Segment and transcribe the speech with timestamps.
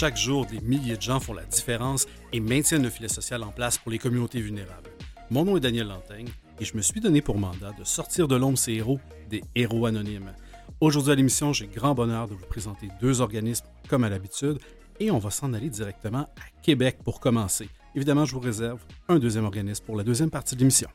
[0.00, 3.50] Chaque jour, des milliers de gens font la différence et maintiennent le filet social en
[3.50, 4.88] place pour les communautés vulnérables.
[5.28, 8.34] Mon nom est Daniel Lantaigne et je me suis donné pour mandat de sortir de
[8.34, 10.32] l'ombre ces héros, des héros anonymes.
[10.80, 14.58] Aujourd'hui à l'émission, j'ai grand bonheur de vous présenter deux organismes comme à l'habitude
[15.00, 17.68] et on va s'en aller directement à Québec pour commencer.
[17.94, 18.80] Évidemment, je vous réserve
[19.10, 20.88] un deuxième organisme pour la deuxième partie de l'émission.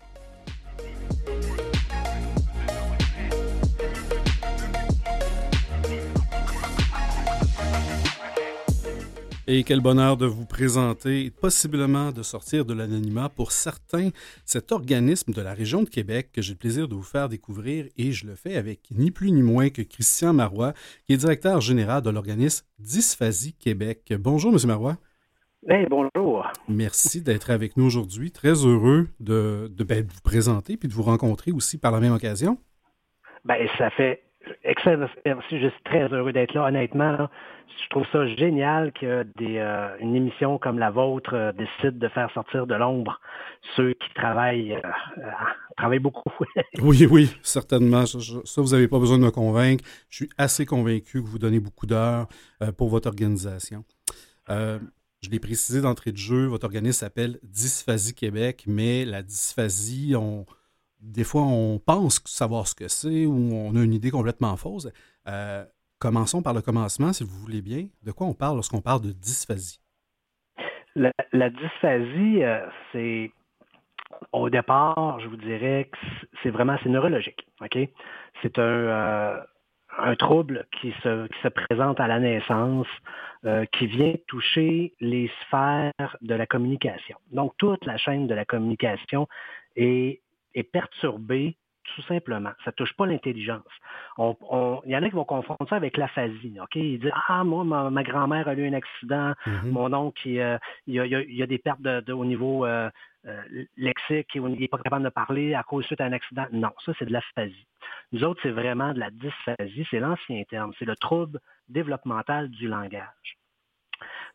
[9.48, 14.09] Et quel bonheur de vous présenter, possiblement de sortir de l'anonymat pour certains,
[14.44, 17.85] cet organisme de la région de Québec que j'ai le plaisir de vous faire découvrir
[17.95, 20.73] et je le fais avec ni plus ni moins que Christian Marois,
[21.05, 24.12] qui est directeur général de l'organisme Dysphasie Québec.
[24.18, 24.57] Bonjour, M.
[24.65, 24.98] Marois.
[25.70, 26.48] Hey, bonjour.
[26.68, 28.32] Merci d'être avec nous aujourd'hui.
[28.32, 32.13] Très heureux de, ben, de, vous présenter puis de vous rencontrer aussi par la même
[32.13, 32.57] occasion.
[33.43, 34.24] Ben, ça fait
[34.63, 35.07] excellent.
[35.26, 36.65] Je suis très heureux d'être là.
[36.65, 37.29] Honnêtement,
[37.84, 42.68] je trouve ça génial que euh, émission comme la vôtre euh, décide de faire sortir
[42.68, 43.20] de l'ombre
[43.76, 45.32] ceux qui travaillent, euh,
[45.77, 46.32] travaillent beaucoup.
[46.82, 48.05] oui, oui, certainement.
[48.05, 49.84] Ça, vous n'avez pas besoin de me convaincre.
[50.10, 52.27] Je suis assez convaincu que vous donnez beaucoup d'heures
[52.77, 53.84] pour votre organisation.
[54.48, 60.46] je l'ai précisé d'entrée de jeu, votre organisme s'appelle Dysphasie Québec, mais la dysphasie, on,
[61.01, 64.88] des fois, on pense savoir ce que c'est ou on a une idée complètement fausse.
[66.00, 67.88] Commençons par le commencement, si vous voulez bien.
[68.03, 69.79] De quoi on parle lorsqu'on parle de dysphasie?
[70.96, 73.31] La, dysphasie, euh, c'est
[74.31, 75.97] au départ, je vous dirais que
[76.41, 77.46] c'est vraiment c'est neurologique.
[78.41, 79.41] C'est un, euh,
[79.97, 82.88] un trouble qui se, qui se, présente à la naissance,
[83.46, 87.18] euh, qui vient toucher les sphères de la communication.
[87.31, 89.28] Donc, toute la chaîne de la communication
[89.75, 90.22] est,
[90.56, 91.58] est perturbée
[91.96, 92.52] tout simplement.
[92.64, 93.64] Ça ne touche pas l'intelligence.
[94.18, 96.58] il y en a qui vont confondre ça avec l'aphasie.
[96.60, 96.76] OK?
[96.76, 99.70] Ils disent Ah, moi, ma, grand-mère a eu un accident, mm-hmm.
[99.70, 100.58] mon oncle, il, euh,
[100.88, 102.90] il, y a, des pertes de, au niveau euh,
[103.28, 103.42] euh,
[103.78, 106.46] lexique, il n'est pas capable de parler à cause d'un accident.
[106.52, 107.68] Non, ça, c'est de l'aphasie.
[108.12, 112.68] Nous autres, c'est vraiment de la dysphasie, c'est l'ancien terme, c'est le trouble développemental du
[112.68, 113.38] langage.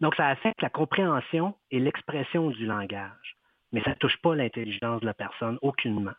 [0.00, 3.36] Donc, ça affecte la compréhension et l'expression du langage,
[3.72, 6.12] mais ça ne touche pas l'intelligence de la personne aucunement.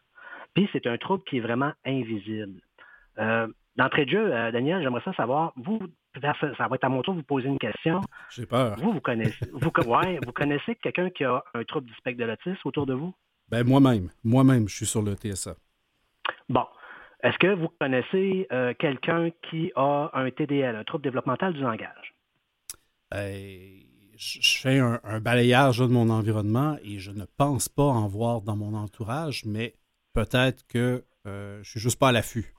[0.53, 2.61] Puis c'est un trouble qui est vraiment invisible.
[3.19, 5.79] Euh, d'entrée de jeu, euh, Daniel, j'aimerais ça savoir, vous,
[6.21, 6.33] ça
[6.67, 8.01] va être à mon tour de vous poser une question.
[8.29, 8.75] J'ai peur.
[8.77, 12.59] Vous, vous connaissez, vous, vous connaissez quelqu'un qui a un trouble du spectre de l'autisme
[12.65, 13.13] autour de vous?
[13.49, 14.09] Ben moi-même.
[14.23, 15.55] Moi-même, je suis sur le TSA.
[16.49, 16.65] Bon.
[17.23, 22.15] Est-ce que vous connaissez euh, quelqu'un qui a un TDL, un trouble développemental du langage?
[23.11, 23.83] Ben,
[24.21, 28.41] je fais un, un, balayage de mon environnement et je ne pense pas en voir
[28.41, 29.73] dans mon entourage, mais
[30.13, 32.53] peut-être que euh, je ne suis juste pas à l'affût.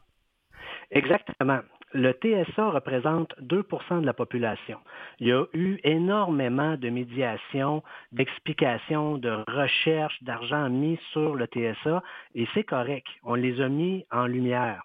[0.90, 1.60] Exactement.
[1.94, 4.78] Le TSA représente 2% de la population.
[5.20, 12.02] Il y a eu énormément de médiation, d'explications, de recherches, d'argent mis sur le TSA
[12.34, 13.06] et c'est correct.
[13.22, 14.82] On les a mis en lumière.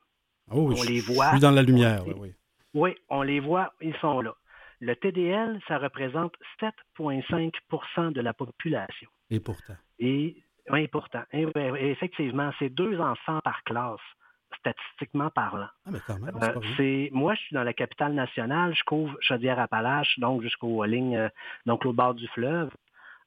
[0.51, 1.25] Oh, on les voit.
[1.25, 2.33] Je suis dans la lumière, oui.
[2.73, 4.35] Oui, on les voit, ils sont là.
[4.79, 9.09] Le TDL, ça représente 7,5% de la population.
[9.29, 9.75] Et pourtant.
[9.99, 11.23] Et oui, pourtant.
[11.31, 13.99] effectivement, c'est deux enfants par classe,
[14.59, 15.69] statistiquement parlant.
[15.85, 16.37] Ah, mais quand même,
[16.75, 21.29] c'est, moi, je suis dans la capitale nationale, je couvre Chaudière-Appalaches, donc jusqu'aux lignes, euh,
[21.65, 22.69] donc au bord du fleuve.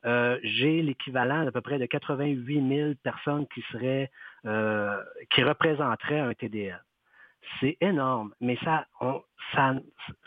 [0.06, 4.10] Euh, j'ai l'équivalent d'à peu près de 88 000 personnes qui seraient,
[4.46, 4.96] euh,
[5.30, 6.82] qui représenteraient un TDL.
[7.58, 8.86] C'est énorme, mais ça,
[9.52, 9.74] ça,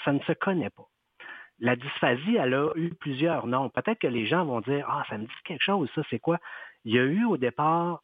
[0.03, 0.87] ça ne se connaît pas.
[1.63, 3.69] La dysphasie, elle a eu plusieurs noms.
[3.69, 6.37] Peut-être que les gens vont dire Ah, ça me dit quelque chose, ça, c'est quoi?
[6.83, 8.01] Il y a eu au départ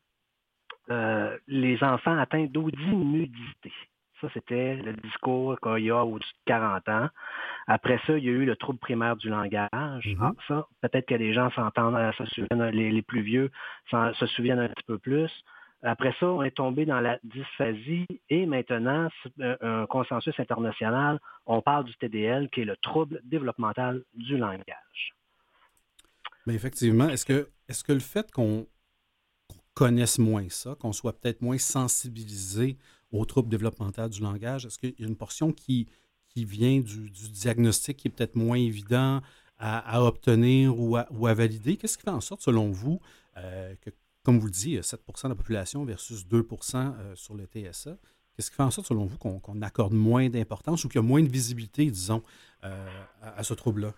[0.90, 3.74] euh, les enfants atteints d'audimudité.
[4.22, 7.10] Ça, c'était le discours qu'il y a au-dessus de 40 ans.
[7.68, 9.70] Après ça, il y a eu le trouble primaire du langage.
[9.74, 10.18] Mm-hmm.
[10.22, 13.52] Ah, ça, peut-être que les gens s'entendent, euh, se souviennent, les, plus vieux
[13.92, 15.32] se souviennent un petit peu plus.
[15.82, 19.08] Après ça, on est tombé dans la dysphasie et maintenant,
[19.40, 25.16] un consensus international, on parle du TDL, qui est le trouble développemental du langage.
[26.46, 28.68] Mais effectivement, est-ce que, est que le fait qu'on
[29.74, 32.78] connaisse moins ça, qu'on soit peut-être moins sensibilisé
[33.12, 35.88] aux troubles développementaux du langage, est-ce qu'il y a une portion qui,
[36.28, 39.22] qui vient du, diagnostic qui est peut-être moins évident
[39.58, 41.78] à, obtenir ou à, valider?
[41.78, 43.00] Qu'est-ce qui fait en sorte, selon vous,
[43.38, 43.90] euh, que,
[44.24, 47.98] comme vous le dites, 7% de la population versus 2% euh, sur le TSA,
[48.36, 51.06] Qu'est-ce qui fait en sorte, selon vous, qu'on accorde moins d'importance ou qu'il y a
[51.06, 52.24] moins de visibilité, disons,
[52.64, 52.88] euh,
[53.22, 53.90] à, ce trouble-là?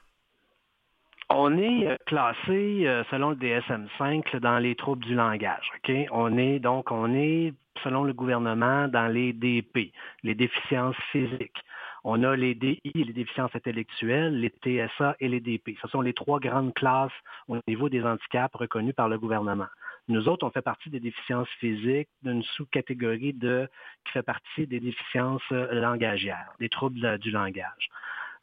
[1.29, 5.69] On est euh, classé selon le DSM-5 dans les troubles du langage.
[6.09, 7.53] On est donc on est
[7.83, 9.91] selon le gouvernement dans les DP,
[10.23, 11.61] les déficiences physiques.
[12.03, 15.77] On a les DI, les déficiences intellectuelles, les TSA et les DP.
[15.81, 17.11] Ce sont les trois grandes classes
[17.47, 19.67] au niveau des handicaps reconnus par le gouvernement.
[20.07, 23.69] Nous autres, on fait partie des déficiences physiques d'une sous-catégorie de
[24.05, 27.89] qui fait partie des déficiences euh, langagières, des troubles euh, du langage.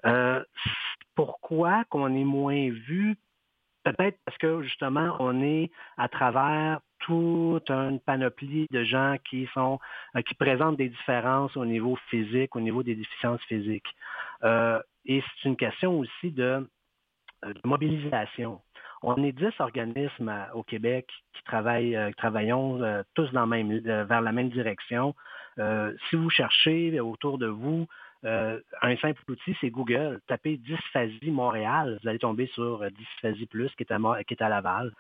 [0.07, 0.43] Euh,
[1.15, 3.17] pourquoi qu'on est moins vu?
[3.83, 9.79] Peut-être parce que justement, on est à travers toute une panoplie de gens qui sont
[10.27, 13.87] qui présentent des différences au niveau physique, au niveau des déficiences physiques.
[14.45, 16.69] et c'est une question aussi de
[17.65, 18.61] mobilisation.
[19.03, 23.79] On est dix organismes euh, au Québec qui travaillent, euh, travaillons euh, tous dans même,
[23.79, 25.15] vers la même direction.
[26.09, 27.87] si vous cherchez autour de vous
[28.25, 30.21] un simple outil, c'est Google.
[30.27, 34.49] Tapez Dysphasie Montréal, vous allez tomber sur Dysphasie Plus qui est à, qui est à
[34.49, 34.93] Laval.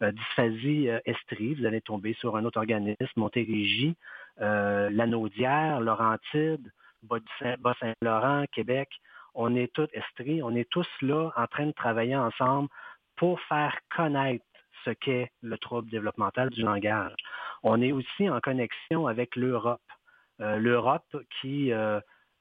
[0.00, 3.94] Dysphasie Estrie, vous allez tomber sur un autre organisme, Montérégie,
[4.38, 6.70] Lanaudière, Laurentide,
[7.02, 8.88] Bas-Saint-Laurent, Québec.
[9.34, 12.68] On est tous Estrie, on est tous là en train de travailler ensemble
[13.16, 14.44] pour faire connaître
[14.84, 17.14] ce qu'est le trouble développemental du langage.
[17.62, 19.80] On est aussi en connexion avec l'Europe.
[20.40, 22.00] Euh, L'Europe qui euh,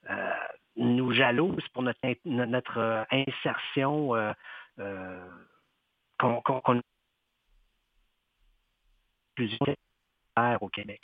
[0.10, 0.34] euh,
[0.76, 4.12] nous jalouse pour notre, notre insertion
[6.20, 6.82] qu'on
[9.38, 9.50] qu
[10.62, 11.02] au Québec.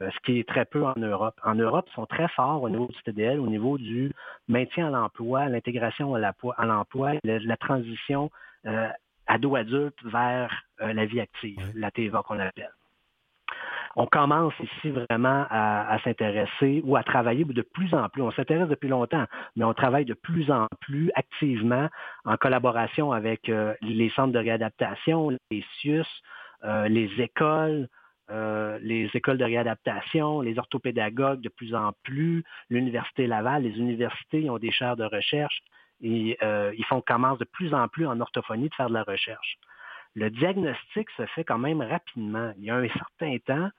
[0.00, 1.40] Ce qui est très peu en Europe.
[1.44, 4.12] En Europe, ils sont très forts au niveau du TDL, au niveau du
[4.48, 8.30] maintien à l'emploi, l'intégration à l'emploi, la transition
[8.66, 8.88] euh,
[9.26, 10.50] ado adulte vers
[10.80, 12.72] euh, la vie active, la TVA qu'on appelle.
[13.96, 18.22] On commence ici vraiment à, s'intéresser ou à travailler de plus en plus.
[18.22, 19.24] On s'intéresse depuis longtemps,
[19.54, 21.88] mais on travaille de plus en plus activement
[22.24, 26.06] en collaboration avec euh, les centres de réadaptation, les CIUS,
[26.88, 27.88] les écoles,
[28.28, 34.58] les écoles de réadaptation, les orthopédagogues de plus en plus, l'Université Laval, les universités ont
[34.58, 35.62] des chaires de recherche
[36.00, 39.02] et euh, ils font commence de plus en plus en orthophonie de faire de la
[39.02, 39.58] recherche.
[40.14, 42.52] Le diagnostic se fait quand même rapidement.
[42.58, 43.70] Il y a un certain temps,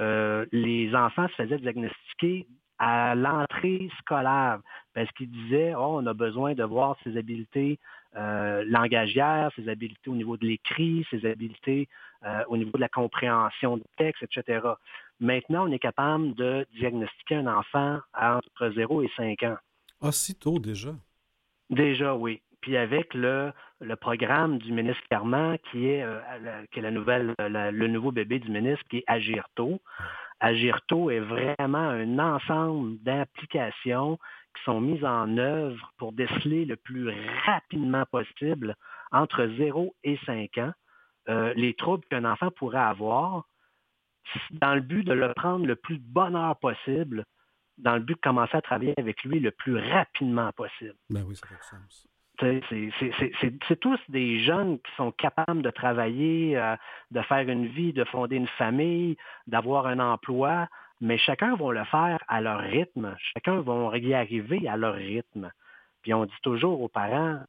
[0.00, 2.46] euh, les enfants se faisaient diagnostiquer
[2.80, 4.58] à l'entrée scolaire
[4.94, 7.78] parce qu'ils disaient oh, on a besoin de voir ses habiletés
[8.16, 11.88] euh, langagières, ses habiletés au niveau de l'écrit, ses habiletés
[12.48, 14.60] au niveau de la compréhension du texte, etc.
[15.20, 19.56] Maintenant, on est capable de diagnostiquer un enfant entre 0 et 5 ans.
[20.02, 20.90] Ah, si tôt déjà.
[21.68, 22.40] Déjà, oui.
[22.60, 26.90] Puis avec le, le programme du ministre Carman, qui est, euh, la, qui est la
[26.90, 29.80] nouvelle, le nouveau bébé du ministre, qui est Agirto.
[30.40, 34.18] Agirto est vraiment un ensemble d'applications
[34.56, 37.10] qui sont mises en œuvre pour déceler le plus
[37.44, 38.74] rapidement possible,
[39.12, 40.72] entre 0 et 5 ans,
[41.28, 43.44] euh, les troubles qu'un enfant pourrait avoir,
[44.50, 47.24] dans le but de le prendre le plus de bonheur possible
[47.78, 50.94] dans le but de commencer à travailler avec lui le plus rapidement possible.
[51.08, 51.56] Ben oui, ça fait.
[52.40, 56.76] C'est tous des jeunes qui sont capables de travailler, euh,
[57.10, 59.16] de faire une vie, de fonder une famille,
[59.46, 60.68] d'avoir un emploi,
[61.00, 63.14] mais chacun va le faire à leur rythme.
[63.34, 65.50] Chacun va y arriver à leur rythme.
[66.02, 67.40] Puis on dit toujours aux parents,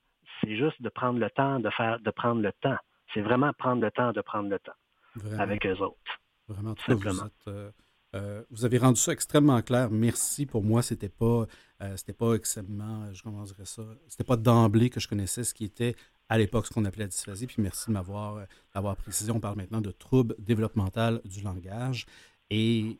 [0.41, 2.77] c'est juste de prendre le temps de faire, de prendre le temps.
[3.13, 6.19] C'est vraiment prendre le temps de prendre le temps avec eux autres.
[6.47, 7.29] Vraiment, tout simplement.
[7.47, 7.71] Euh,
[8.15, 9.89] euh, vous avez rendu ça extrêmement clair.
[9.89, 10.45] Merci.
[10.45, 11.47] Pour moi, c'était pas,
[11.81, 15.43] euh, c'était pas extrêmement, euh, je comment dirais ça, c'était pas d'emblée que je connaissais
[15.43, 15.95] ce qui était
[16.29, 17.47] à l'époque ce qu'on appelait la dysphasie.
[17.47, 19.31] Puis merci de m'avoir d'avoir précisé.
[19.31, 22.05] On parle maintenant de troubles développementaux du langage.
[22.49, 22.99] Et,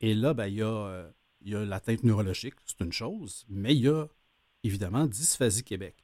[0.00, 1.04] et là, ben, il, y a,
[1.42, 4.06] il y a l'atteinte neurologique, c'est une chose, mais il y a
[4.64, 5.96] évidemment Dysphasie Québec.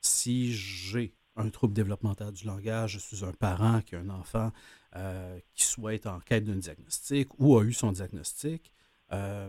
[0.00, 4.52] si j'ai un trouble développemental du langage, je suis un parent qui a un enfant
[4.96, 8.72] euh, qui soit en quête d'un diagnostic ou a eu son diagnostic,
[9.12, 9.48] euh,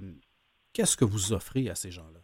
[0.74, 2.20] qu'est-ce que vous offrez à ces gens-là?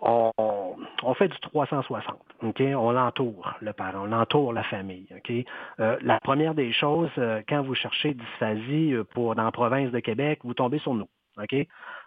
[0.00, 2.16] On, fait du 360.
[2.42, 2.60] OK?
[2.60, 5.08] On l'entoure, le parent, on entoure la famille.
[5.16, 5.32] OK?
[5.80, 7.10] Euh, la première des choses,
[7.48, 11.08] quand vous cherchez dysphasie pour, dans la province de Québec, vous tombez sur nous.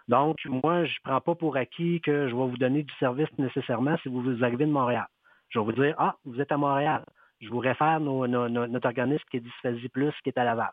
[0.08, 3.28] Donc, moi, je ne prends pas pour acquis que je vais vous donner du service
[3.38, 5.06] nécessairement si vous, vous arrivez de Montréal.
[5.48, 7.04] Je vais vous dire, ah, vous êtes à Montréal
[7.42, 10.70] je vous réfère notre organisme qui est Dysphasie Plus, qui est à Laval.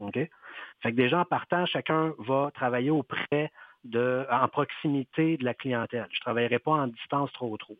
[0.00, 0.14] OK?
[0.14, 3.50] Fait que déjà, en partant, chacun va travailler auprès
[3.84, 6.06] de, en proximité de la clientèle.
[6.10, 7.78] Je ne travaillerai pas en distance trop trop.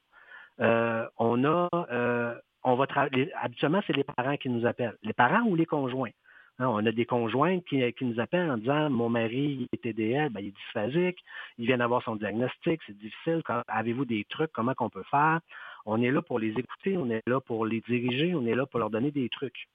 [0.61, 4.97] Euh, on a, euh, on va travailler, habituellement, c'est les parents qui nous appellent.
[5.03, 6.11] Les parents ou les conjoints.
[6.59, 10.41] Hein, on a des conjoints qui, nous appellent en disant Mon mari est TDL, ben,
[10.41, 11.19] il est dysphasique,
[11.57, 13.43] il vient d'avoir son diagnostic, c'est difficile.
[13.69, 15.41] Avez-vous des trucs, comment qu'on peut faire?
[15.87, 18.67] On est là pour les écouter, on est là pour les diriger, on est là
[18.67, 19.69] pour leur donner des trucs.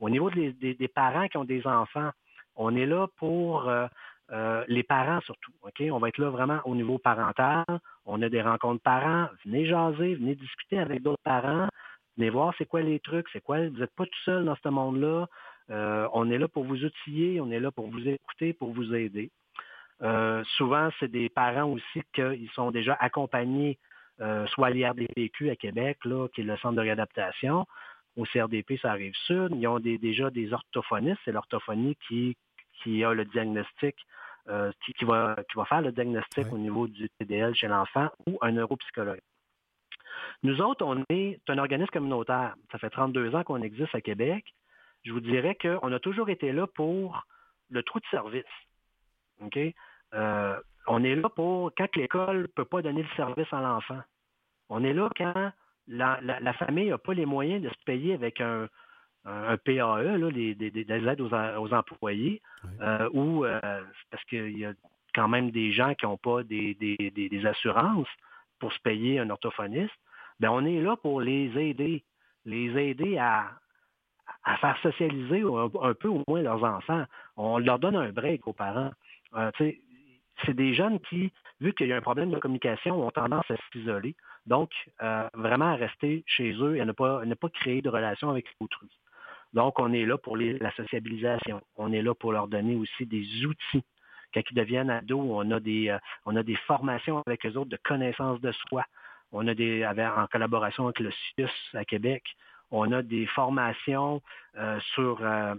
[0.00, 2.10] Au niveau des, parents qui ont des enfants,
[2.56, 3.86] on est là pour euh,
[4.30, 5.52] euh, les parents surtout.
[5.62, 5.82] OK?
[5.90, 7.64] On va être là vraiment au niveau parental.
[8.06, 9.28] On a des rencontres parents.
[9.44, 11.68] Venez jaser, venez discuter avec d'autres parents.
[12.16, 13.68] Venez voir c'est quoi les trucs, c'est quoi.
[13.68, 15.26] Vous n'êtes pas tout seul dans ce monde-là.
[15.70, 18.94] Euh, on est là pour vous outiller, on est là pour vous écouter, pour vous
[18.94, 19.30] aider.
[20.02, 23.78] Euh, souvent, c'est des parents aussi qui sont déjà accompagnés,
[24.48, 27.66] soit à l'IRDPQ à Québec, là, qui est le centre de réadaptation.
[28.16, 29.50] Au CRDP, ça arrive sud.
[29.54, 31.20] Ils ont déjà des orthophonistes.
[31.24, 32.36] C'est l'orthophonie qui,
[32.82, 33.94] qui a le diagnostic
[34.48, 35.36] euh, qui, va,
[35.68, 39.20] faire le diagnostic au niveau du TDL chez l'enfant ou un neuropsychologue.
[40.42, 42.54] Nous autres, on est un organisme communautaire.
[42.72, 44.46] Ça fait 32 ans qu'on existe à Québec.
[45.04, 47.26] Je vous dirais qu'on a toujours été là pour
[47.68, 48.44] le trou de service.
[50.14, 50.56] Euh,
[50.88, 54.00] on est là pour quand l'école ne peut pas donner le service à l'enfant.
[54.68, 55.52] On est là quand
[55.86, 58.68] la famille n'a pas les moyens de se payer avec un,
[59.28, 62.40] un PAE, là, des, aides aux, employés,
[62.80, 63.60] euh, ou euh,
[64.10, 64.72] parce qu'il y a
[65.14, 68.08] quand même des gens qui n'ont pas des, assurances
[68.58, 69.94] pour se payer un orthophoniste,
[70.40, 72.04] bien, on est là pour les aider,
[72.44, 73.50] les aider à,
[74.60, 77.04] faire socialiser un, peu au moins leurs enfants.
[77.36, 78.90] On leur donne un break aux parents.
[79.36, 79.50] Euh,
[80.44, 83.56] c'est des jeunes qui, vu qu'il y a un problème de communication, ont tendance à
[83.72, 84.14] s'isoler.
[84.46, 84.70] Donc,
[85.34, 88.46] vraiment à rester chez eux et à ne pas, ne pas créer de relations avec
[88.60, 88.88] autrui.
[89.52, 91.60] Donc, on est là pour la sociabilisation.
[91.76, 93.84] On est là pour leur donner aussi des outils.
[94.34, 97.70] Quand ils deviennent ados, on a des, euh, on a des formations avec eux autres
[97.70, 98.84] de connaissance de soi.
[99.32, 102.24] On a des, en collaboration avec le CIUS à Québec,
[102.70, 104.22] on a des formations
[104.56, 105.54] euh, sur euh,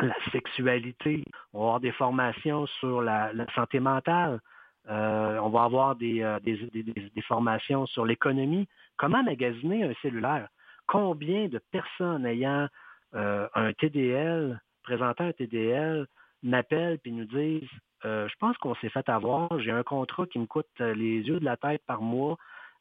[0.00, 1.24] la sexualité.
[1.52, 4.40] On va avoir des formations sur la, santé mentale.
[4.88, 8.68] on va avoir des, des formations sur l'économie.
[8.96, 10.48] Comment magasiner un cellulaire?
[10.86, 12.68] Combien de personnes ayant
[13.14, 16.06] euh, un TDL, présentant un TDL,
[16.42, 17.68] m'appellent et nous disent
[18.04, 21.20] euh, Je pense qu'on s'est fait avoir, j'ai un contrat qui me coûte euh, les
[21.20, 22.36] yeux de la tête par mois,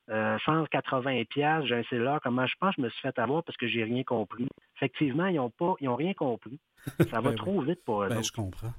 [0.10, 3.68] 180 pièces, j'ai un cellulaire, comment je pense je me suis fait avoir parce que
[3.68, 4.48] j'ai rien compris?
[4.78, 6.60] Effectivement, ils n'ont pas, ils ont rien compris.
[7.10, 8.10] Ça va ben trop vite pour eux.
[8.10, 8.74] Ben, je comprends.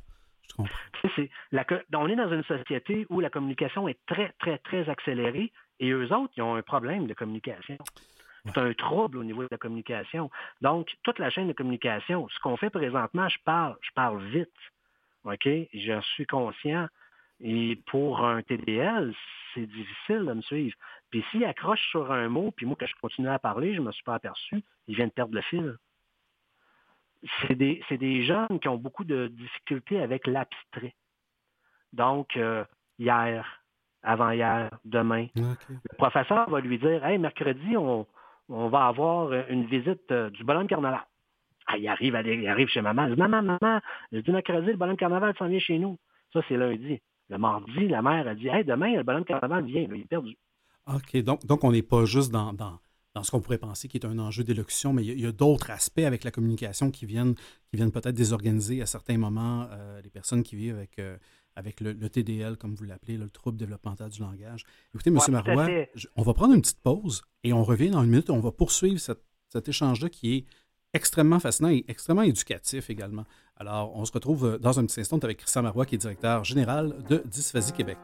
[0.49, 0.75] Je comprends.
[1.95, 6.13] on est dans une société où la communication est très, très, très accélérée et eux
[6.13, 7.79] autres, ils ont un problème de communication.
[8.47, 10.31] C'est un trouble au niveau de la communication.
[10.63, 14.49] Donc, toute la chaîne de communication, ce qu'on fait présentement, je parle, je parle vite.
[15.25, 15.47] OK?
[15.47, 16.89] Je suis conscient.
[17.41, 19.15] Et pour un TDL,
[19.55, 20.77] c'est difficile de me suivre.
[21.11, 23.87] Puis s'il accroche sur un mot, puis moi, que je continue à parler, je ne
[23.87, 25.77] me suis pas aperçu, il vient de perdre le fil.
[27.43, 30.95] C'est des, des, jeunes qui ont beaucoup de difficultés avec l'abstrait.
[31.93, 32.65] Donc, euh,
[32.99, 33.63] hier,
[34.03, 38.07] avant-hier, demain, le professeur va lui dire Hey, mercredi, on,
[38.49, 41.01] on va avoir une visite euh, du bonhomme carnaval.
[41.67, 43.09] Ah, il arrive, il arrive chez maman.
[43.17, 43.81] Maman, maman,
[44.13, 45.99] je dis mercredi, le bonhomme carnaval s'en vient chez nous.
[46.33, 47.01] Ça, c'est lundi.
[47.29, 49.83] Le mardi, la mère a dit, hey, demain, le bonhomme carnaval vient.
[49.83, 50.37] il est perdu.
[50.87, 51.17] OK.
[51.23, 52.79] Donc, donc on n'est pas juste dans, dans,
[53.23, 55.99] ce qu'on pourrait penser qui est un enjeu d'élocution, mais il y a, d'autres aspects
[55.99, 60.43] avec la communication qui viennent, qui viennent peut-être désorganiser à certains moments euh, les personnes
[60.43, 61.17] qui vivent avec euh,
[61.59, 64.65] avec le, TDL, comme vous l'appelez, le trouble développemental du langage.
[64.95, 65.19] Écoutez, M.
[65.31, 65.67] Marois,
[66.15, 68.31] on va prendre une petite pause et on revient dans une minute.
[68.31, 70.45] On va poursuivre cet échange-là qui est
[70.95, 73.25] extrêmement fascinant et extrêmement éducatif également.
[73.61, 76.45] Alors, on se retrouve euh, dans un petit instant avec Christian Marois, qui est directeur
[76.45, 77.99] général de Dysphasie Québec.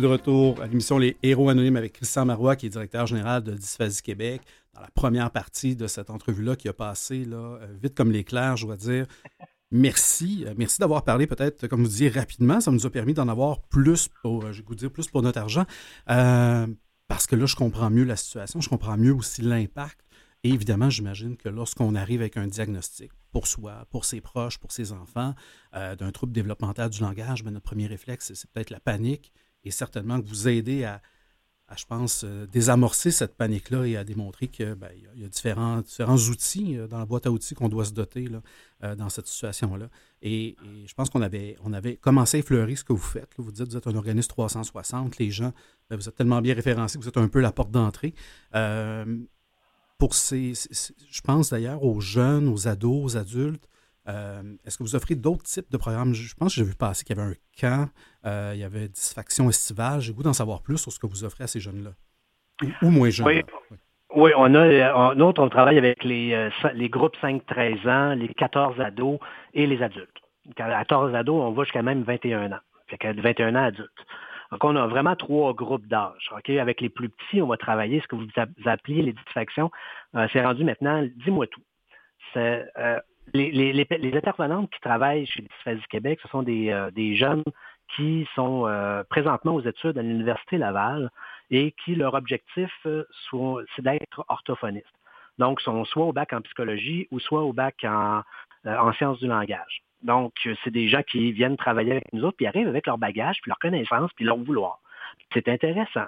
[0.00, 3.54] De retour à l'émission Les Héros Anonymes avec Christian Marois, qui est directeur général de
[3.54, 4.42] Dysphasie Québec.
[4.74, 8.56] Dans la première partie de cette entrevue-là qui a passé là, euh, vite comme l'éclair,
[8.56, 9.06] je dois dire.
[9.70, 10.44] Merci.
[10.46, 12.60] Euh, merci d'avoir parlé peut-être, comme vous disiez, rapidement.
[12.60, 15.40] Ça nous a permis d'en avoir plus pour, euh, je vous dire, plus pour notre
[15.40, 15.64] argent.
[16.06, 20.00] parce que là, je comprends mieux la situation, je comprends mieux aussi l'impact.
[20.44, 24.72] Et évidemment, j'imagine que lorsqu'on arrive avec un diagnostic pour soi, pour ses proches, pour
[24.72, 25.34] ses enfants,
[25.72, 29.32] d'un trouble développemental du langage, ben, notre premier réflexe, c'est peut-être la panique
[29.66, 31.02] et certainement que vous aidez à,
[31.76, 36.16] je pense, euh, désamorcer cette panique-là et à démontrer qu'il ben, y, a différents, différents
[36.16, 38.40] outils euh, dans la boîte à outils qu'on doit se doter là,
[38.84, 39.88] euh, dans cette situation-là.
[40.22, 40.56] Et,
[40.86, 43.30] je pense qu'on avait, on avait commencé à effleurer ce que vous faites.
[43.38, 45.52] Vous dites vous êtes un organisme 360, les gens,
[45.90, 48.14] ben, vous êtes tellement bien référencés vous êtes un peu la porte d'entrée.
[49.98, 50.52] pour ces,
[51.10, 53.68] je pense d'ailleurs aux jeunes, aux ados, aux adultes,
[54.06, 56.14] Est-ce que vous offrez d'autres types de programmes?
[56.14, 57.88] Je pense que j'ai vu passer qu'il y avait un camp,
[58.24, 60.00] il y avait Disfaction estivale.
[60.00, 61.90] J'ai goût d'en savoir plus sur ce que vous offrez à ces jeunes-là.
[62.82, 63.26] Ou, moins jeunes.
[63.26, 63.42] Oui.
[64.14, 69.18] Oui, on a, nous on travaille avec les, les groupes 5-13 ans, les 14 ados
[69.52, 70.08] et les adultes.
[70.58, 72.60] À 14 ados, on va jusqu'à même 21 ans.
[72.86, 73.90] Fait qu'à 21 ans adultes.
[74.50, 76.30] Donc, on a vraiment trois groupes d'âge.
[76.48, 78.28] Avec les plus petits, on va travailler ce que vous
[78.64, 79.70] appelez les distractions.
[80.14, 81.62] Euh, c'est rendu maintenant, dis-moi tout.
[82.36, 82.64] Euh,
[83.34, 87.44] les, les, intervenantes qui travaillent chez Dysphasie Québec, ce sont des, euh, jeunes
[87.96, 88.68] qui sont
[89.08, 91.10] présentement aux études à l'Université Laval
[91.50, 94.86] et qui, leur objectif, c'est d'être orthophonistes.
[95.38, 99.82] Donc, sont soit au bac en psychologie ou soit au bac en sciences du langage.
[100.02, 102.98] Donc, euh, c'est des gens qui viennent travailler avec nous autres, puis arrivent avec leur
[102.98, 104.78] bagage, puis leur connaissance, puis leur vouloir.
[105.32, 106.06] C'est intéressant.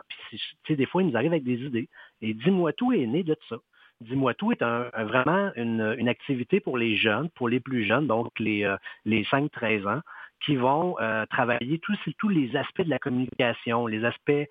[0.63, 1.89] Puis, des fois, ils nous arrivent avec des idées.
[2.23, 3.57] Et Dis-moi tout est né de ça.
[4.01, 8.65] Dis-moi tout est vraiment une, activité pour les jeunes, pour les plus jeunes, donc les,
[8.65, 10.01] euh, les 5-13 ans,
[10.45, 14.49] qui vont euh, travailler tous, tous les aspects de la communication, les aspects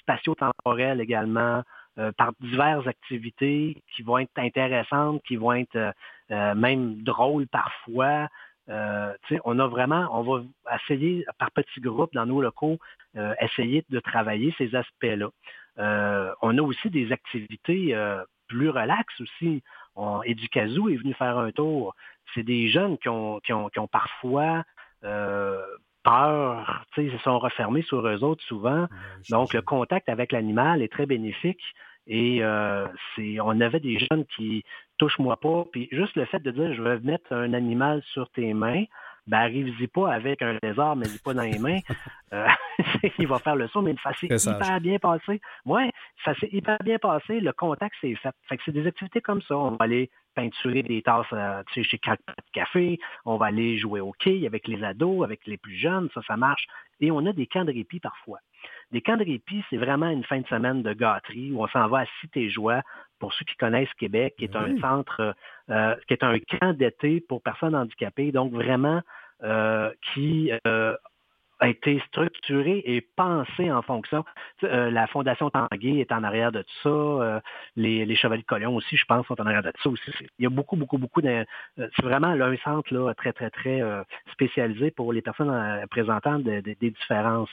[0.00, 1.62] spatio-temporels également,
[2.16, 5.94] par diverses activités qui vont être intéressantes, qui vont être
[6.56, 8.28] même drôles parfois,
[8.70, 9.12] euh,
[9.44, 10.44] on a vraiment, on va
[10.82, 12.78] essayer par petits groupes dans nos locaux,
[13.16, 15.28] euh, essayer de travailler ces aspects-là.
[15.78, 17.94] Euh, on a aussi des activités
[18.54, 19.62] plus relaxes aussi.
[19.96, 21.94] On, Educazou est venu faire un tour.
[22.34, 24.64] C'est des jeunes qui ont, qui ont, qui ont parfois
[26.04, 28.86] peur, ils se sont refermés sur eux autres souvent.
[29.30, 31.62] Donc, le contact avec l'animal est très bénéfique.
[32.06, 34.62] Et euh, c'est, on avait des jeunes qui
[34.98, 38.52] touche-moi pas, puis juste le fait de dire je vais mettre un animal sur tes
[38.52, 38.84] mains,
[39.26, 41.78] ben arrive-y pas avec un lézard, mais pas dans les mains.
[42.32, 42.48] Euh,
[43.20, 45.40] il va faire le saut, mais ça s'est hyper bien passé.
[45.64, 45.92] Ouais,
[46.24, 47.38] ça s'est hyper bien passé.
[47.38, 48.34] Le contact s'est fait.
[48.48, 49.56] Fait que c'est des activités comme ça.
[49.56, 52.98] On va aller peinturer des tasses euh, chez Crackpot Café.
[53.24, 56.08] On va aller jouer au quai avec les ados, avec les plus jeunes.
[56.12, 56.66] Ça, ça marche.
[57.00, 58.40] Et on a des camps de répit parfois.
[58.90, 61.86] Des camps de répit, c'est vraiment une fin de semaine de gâterie où on s'en
[61.88, 62.82] va à Cité-Joie,
[63.24, 65.34] pour ceux qui connaissent Québec, qui est un centre,
[65.70, 69.00] euh, qui est un camp d'été pour personnes handicapées, donc vraiment
[69.42, 70.94] euh, qui euh,
[71.58, 74.26] a été structuré et pensé en fonction.
[74.60, 77.40] la Fondation Tanguay est en arrière de tout ça.
[77.76, 80.10] les, Chevaliers de Collion aussi, je pense, sont en arrière de tout ça aussi.
[80.38, 81.46] Il y a beaucoup, beaucoup, beaucoup de...
[81.78, 83.80] C'est vraiment un centre là, très, très, très
[84.32, 87.48] spécialisé pour les personnes présentant des différences.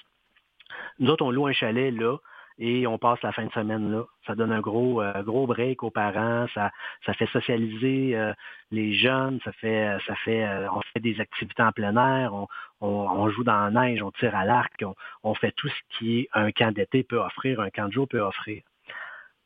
[0.99, 2.17] Nous autres, on loue un chalet là
[2.59, 4.03] et on passe la fin de semaine là.
[4.27, 6.71] Ça donne un gros, euh, gros break aux parents, ça,
[7.05, 8.33] ça fait socialiser euh,
[8.71, 12.47] les jeunes, ça fait, ça fait, euh, on fait des activités en plein air, on,
[12.81, 14.83] on, joue dans la neige, on tire à l'arc,
[15.23, 18.21] on, fait tout ce qui un camp d'été peut offrir, un camp de jour peut
[18.21, 18.61] offrir.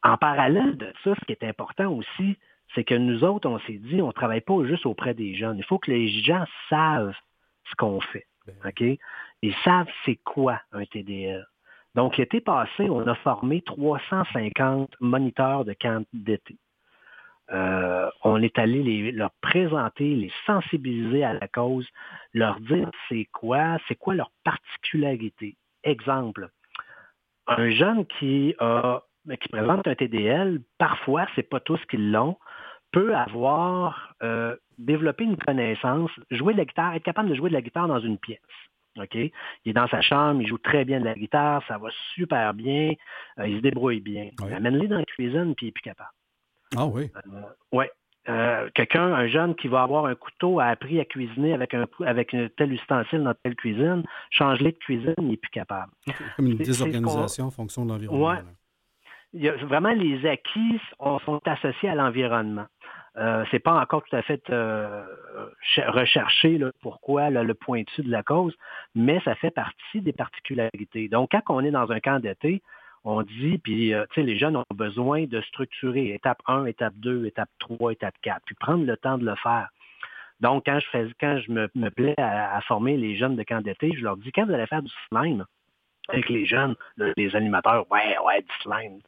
[0.03, 2.37] En parallèle de ça, ce qui est important aussi,
[2.73, 5.57] c'est que nous autres, on s'est dit, on ne travaille pas juste auprès des jeunes.
[5.57, 7.15] Il faut que les gens savent
[7.69, 8.27] ce qu'on fait.
[8.45, 8.99] Ben OK?
[9.41, 11.45] Ils savent c'est quoi un TDL.
[11.95, 16.57] Donc, l'été passé, on a formé 350 moniteurs de camp d'été.
[17.51, 21.87] Euh, on est allé leur présenter, les sensibiliser à la cause,
[22.33, 25.55] leur dire c'est quoi, c'est quoi leur particularité.
[25.83, 26.49] Exemple,
[27.47, 28.55] un jeune qui,
[29.41, 32.37] qui présente un TDL, parfois, c'est pas tous qui l'ont,
[32.91, 37.55] peut avoir euh, développé une connaissance, jouer de la guitare, être capable de jouer de
[37.55, 38.39] la guitare dans une pièce.
[38.97, 39.15] OK?
[39.15, 39.31] Il
[39.65, 42.93] est dans sa chambre, il joue très bien de la guitare, ça va super bien,
[43.39, 44.29] euh, il se débrouille bien.
[44.53, 46.09] Amène-le dans la cuisine, puis il est plus capable.
[46.75, 47.11] Ah oui?
[47.15, 47.85] Euh, oui.
[48.27, 51.85] Euh, quelqu'un, un jeune qui va avoir un couteau, a appris à cuisiner avec un
[52.05, 55.91] avec un tel ustensile dans telle cuisine, change-le de cuisine, il n'est plus capable.
[56.35, 58.41] Comme une désorganisation en fonction de l'environnement.
[59.33, 59.49] Oui.
[59.65, 62.65] vraiment, les acquis sont associés à l'environnement.
[63.17, 65.05] Euh, c'est pas encore tout à fait euh,
[65.87, 68.53] recherché pourquoi le pointu de la cause,
[68.93, 71.07] mais ça fait partie des particularités.
[71.07, 72.61] Donc, quand on est dans un camp d'été,
[73.05, 77.49] on dit, puis euh, les jeunes ont besoin de structurer étape 1, étape 2, étape
[77.59, 79.69] 3, étape 4, puis prendre le temps de le faire.
[80.41, 83.91] Donc, quand je fais, quand je me, plais à, former les jeunes de camp d'été,
[83.95, 85.45] je leur dis, quand vous allez faire du slime
[86.09, 86.75] avec les jeunes,
[87.15, 88.99] les animateurs, ouais, ouais, du slime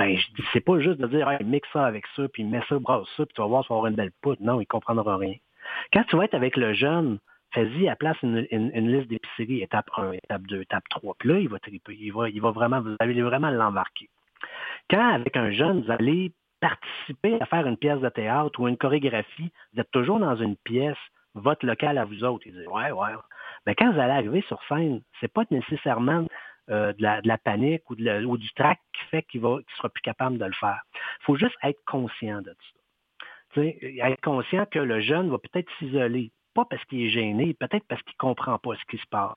[0.00, 0.16] ben,
[0.54, 3.26] c'est pas juste de dire, hey, mixe ça avec ça, puis mets ça, brasse ça,
[3.26, 4.40] puis tu vas voir, tu vas avoir une belle poutre.
[4.42, 5.34] Non, il comprendra rien.
[5.92, 7.18] Quand tu vas être avec le jeune,
[7.52, 11.16] fais-y à place une, liste d'épicerie, étape 1, étape 2, étape 3.
[11.18, 11.94] Puis là, il va triper.
[12.00, 14.08] Il va, vraiment, vous allez vraiment l'embarquer.
[14.88, 18.78] Quand, avec un jeune, vous allez participer à faire une pièce de théâtre ou une
[18.78, 20.96] chorégraphie, vous êtes toujours dans une pièce,
[21.34, 22.46] votre local à vous autres.
[22.46, 23.08] Il dit, ouais, ouais.
[23.66, 26.24] Mais quand vous allez arriver sur scène, c'est pas nécessairement
[26.70, 30.44] euh, de, la, panique ou, du trac qui fait qu'il ne sera plus capable de
[30.44, 30.82] le faire.
[31.20, 32.54] Il faut juste être conscient de
[33.54, 33.62] ça.
[33.62, 38.02] être conscient que le jeune va peut-être s'isoler, pas parce qu'il est gêné, peut-être parce
[38.02, 39.36] qu'il ne comprend pas ce qui se passe.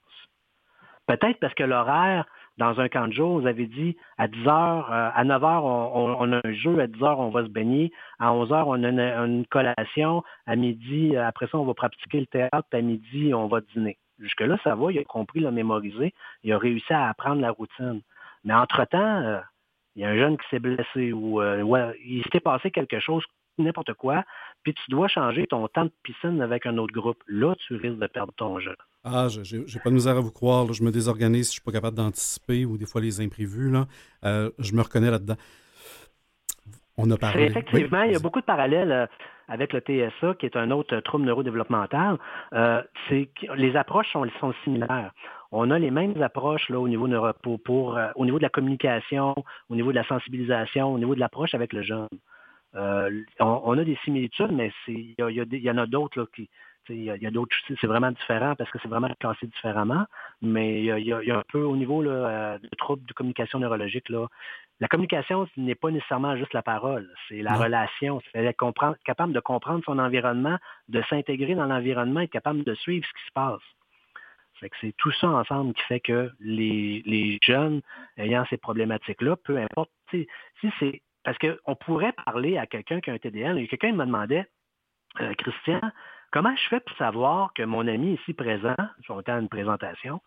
[1.08, 2.26] Peut-être parce que l'horaire,
[2.58, 5.66] dans un camp de jour, vous avez dit à 10 heures, euh, à 9 heures,
[5.66, 8.84] on, a un jeu, à 10 heures, on va se baigner, à 11 heures, on
[8.84, 13.34] a une, collation, à midi, euh, après ça, on va pratiquer le théâtre, à midi,
[13.34, 13.98] on va dîner.
[14.20, 17.52] Jusque-là, ça va, il a compris, il a mémorisé, il a réussi à apprendre la
[17.52, 18.02] routine.
[18.44, 19.40] Mais entre-temps, euh,
[19.96, 23.24] il y a un jeune qui s'est blessé ou il s'était passé quelque chose,
[23.58, 24.24] n'importe quoi,
[24.64, 27.22] puis tu dois changer ton temps de piscine avec un autre groupe.
[27.28, 28.76] Là, tu risques de perdre ton jeu.
[29.04, 30.72] Ah, j'ai pas de misère à vous croire.
[30.72, 33.70] Je me désorganise si je suis pas capable d'anticiper ou des fois les imprévus.
[33.70, 33.86] Là.
[34.24, 35.36] Euh, je me reconnais là-dedans.
[36.96, 37.44] On a parlé.
[37.44, 39.06] Effectivement, il y a beaucoup de parallèles euh,
[39.48, 42.18] avec le TSA, qui est un autre trouble neurodéveloppemental.
[42.54, 45.12] Euh, les approches sont, sont, similaires.
[45.52, 47.18] On a les mêmes approches là, au, niveau de,
[47.58, 49.36] pour, au niveau de la communication,
[49.70, 52.08] au niveau de la sensibilisation, au niveau de l'approche avec le jeune.
[53.40, 56.50] On, a des similitudes, mais il y, en a d'autres qui,
[56.90, 60.06] il y a, d'autres, c'est vraiment différent parce que c'est vraiment classé différemment,
[60.42, 64.10] mais il y a, un peu au niveau là, euh, de troubles de communication neurologique.
[64.10, 64.28] Là,
[64.80, 68.74] la communication ce n'est pas nécessairement juste la parole, c'est la relation, c'est être
[69.06, 70.58] capable de comprendre son environnement,
[70.90, 73.62] de s'intégrer dans l'environnement, être capable de suivre ce qui se passe.
[74.80, 77.82] C'est tout ça ensemble qui fait que les, jeunes
[78.18, 80.28] ayant ces problématiques-là, peu importe, si
[80.80, 84.46] c'est parce qu'on pourrait parler à quelqu'un qui a un TDL, et quelqu'un me demandait,
[85.22, 85.82] euh, Christian,
[86.34, 90.20] Comment je fais pour savoir que mon ami ici présent, je vais une présentation,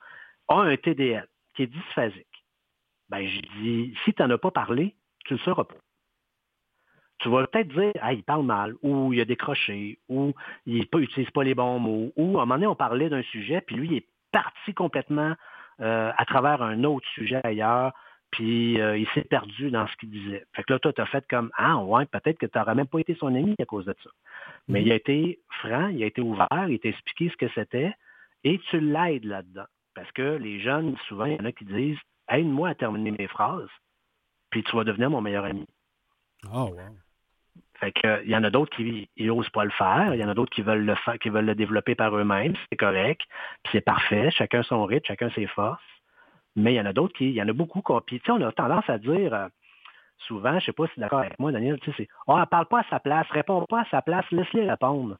[0.46, 2.44] a un TDL qui est dysphasique?
[3.08, 5.74] Ben, je dis, si tu n'en as pas parlé, tu ne le sauras pas.
[7.18, 10.32] Tu vas peut-être dire, ah, il parle mal, ou il a décroché, ou
[10.64, 13.60] il n'utilise pas les bons mots, ou à un moment donné, on parlait d'un sujet,
[13.60, 15.34] puis lui, il est parti complètement
[15.80, 17.92] euh, à travers un autre sujet ailleurs,
[18.30, 20.44] puis euh, il s'est perdu dans ce qu'il disait.
[20.54, 22.86] Fait que là, toi, tu as fait comme Ah ouais, peut-être que tu n'aurais même
[22.86, 24.10] pas été son ami à cause de ça.
[24.68, 27.92] Mais il a été franc, il a été ouvert, il t'a expliqué ce que c'était,
[28.44, 29.66] et tu l'aides là-dedans.
[29.94, 33.28] Parce que les jeunes, souvent, il y en a qui disent Aide-moi à terminer mes
[33.28, 33.70] phrases,
[34.50, 35.66] puis tu vas devenir mon meilleur ami.
[36.52, 36.76] Oh, wow.
[37.78, 40.28] Fait que, il y en a d'autres qui n'osent pas le faire, il y en
[40.28, 43.20] a d'autres qui veulent le faire, qui veulent le développer par eux-mêmes, c'est correct,
[43.62, 45.82] puis c'est parfait, chacun son rythme, chacun ses forces.
[46.56, 47.82] Mais il y en a d'autres qui, il y en a beaucoup.
[48.06, 49.48] Puis, on a tendance à dire euh,
[50.26, 52.08] souvent, je ne sais pas si tu es d'accord avec moi, Daniel, tu sais, c'est
[52.26, 55.18] oh, elle parle pas à sa place, réponds pas à sa place, laisse-les répondre.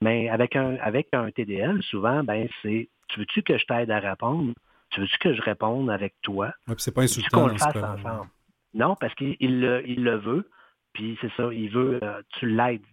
[0.00, 3.98] Mais avec un, avec un TDL, souvent, ben, c'est tu veux-tu que je t'aide à
[3.98, 4.52] répondre?
[4.90, 6.52] Tu veux-tu que je réponde avec toi?
[6.68, 7.40] Oui, c'est pas insultant.
[7.40, 8.28] qu'on le fasse ensemble?
[8.74, 10.48] Non, parce qu'il le, il le veut,
[10.92, 12.84] puis c'est ça, il veut, euh, tu l'aides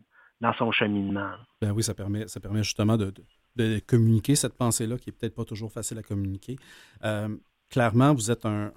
[0.41, 1.31] dans son cheminement.
[1.61, 3.23] Ben oui, ça permet, ça permet justement de, de
[3.87, 6.57] communiquer cette pensée-là, qui est peut-être pas toujours facile à communiquer.
[7.03, 7.29] Euh,
[7.69, 8.71] clairement, vous êtes un,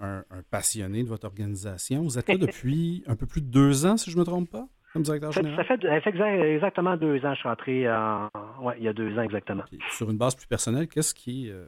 [0.50, 2.02] passionné de votre organisation.
[2.02, 4.50] Vous êtes là depuis un peu plus de deux ans, si je ne me trompe
[4.50, 5.66] pas, comme directeur général?
[5.66, 7.34] Ça, fait, exactement deux ans.
[7.34, 8.28] Je suis rentré en,
[8.62, 9.64] ouais, il y a deux ans exactement.
[9.90, 11.66] sur une base plus personnelle, qu'est-ce qui, euh,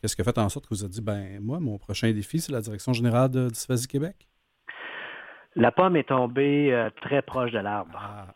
[0.00, 2.38] qu'est-ce qui a fait en sorte que vous avez dit, ben moi, mon prochain défi,
[2.40, 4.28] c'est la direction générale de Dysphasie Québec?
[5.56, 7.98] La pomme est tombée euh, très proche de l'arbre.
[7.98, 8.26] Ah.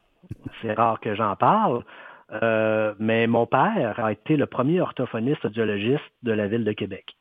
[0.63, 1.85] C'est rare que j'en parle.
[2.43, 7.17] Euh, mais mon père a été le premier orthophoniste audiologiste de la ville de Québec.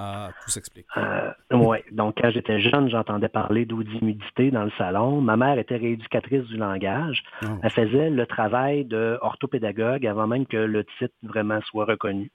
[0.00, 0.86] Ah, tout s'explique.
[0.96, 1.78] Euh, oui.
[1.90, 5.20] Donc, quand j'étais jeune, j'entendais parler d'audimidité dans le salon.
[5.20, 7.24] Ma mère était rééducatrice du langage.
[7.42, 7.46] Oh.
[7.64, 12.30] Elle faisait le travail de orthopédagogue avant même que le titre vraiment soit reconnu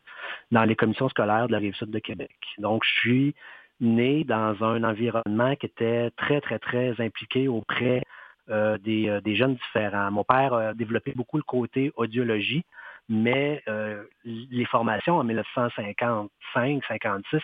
[0.51, 2.35] dans les commissions scolaires de la Rive-Sud de Québec.
[2.57, 3.35] Donc, je suis
[3.79, 8.03] né dans un environnement qui était très, très, très impliqué auprès
[8.49, 10.11] euh, euh, des, jeunes différents.
[10.11, 12.65] Mon père a développé beaucoup le côté audiologie,
[13.07, 16.27] mais euh, les formations en 1955-56,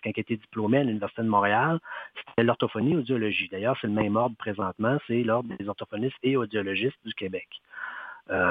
[0.04, 1.80] quand il était diplômé à l'Université de Montréal,
[2.18, 3.48] c'était l'orthophonie audiologie.
[3.50, 7.48] D'ailleurs, c'est le même ordre présentement, c'est l'ordre des orthophonistes et audiologistes du Québec.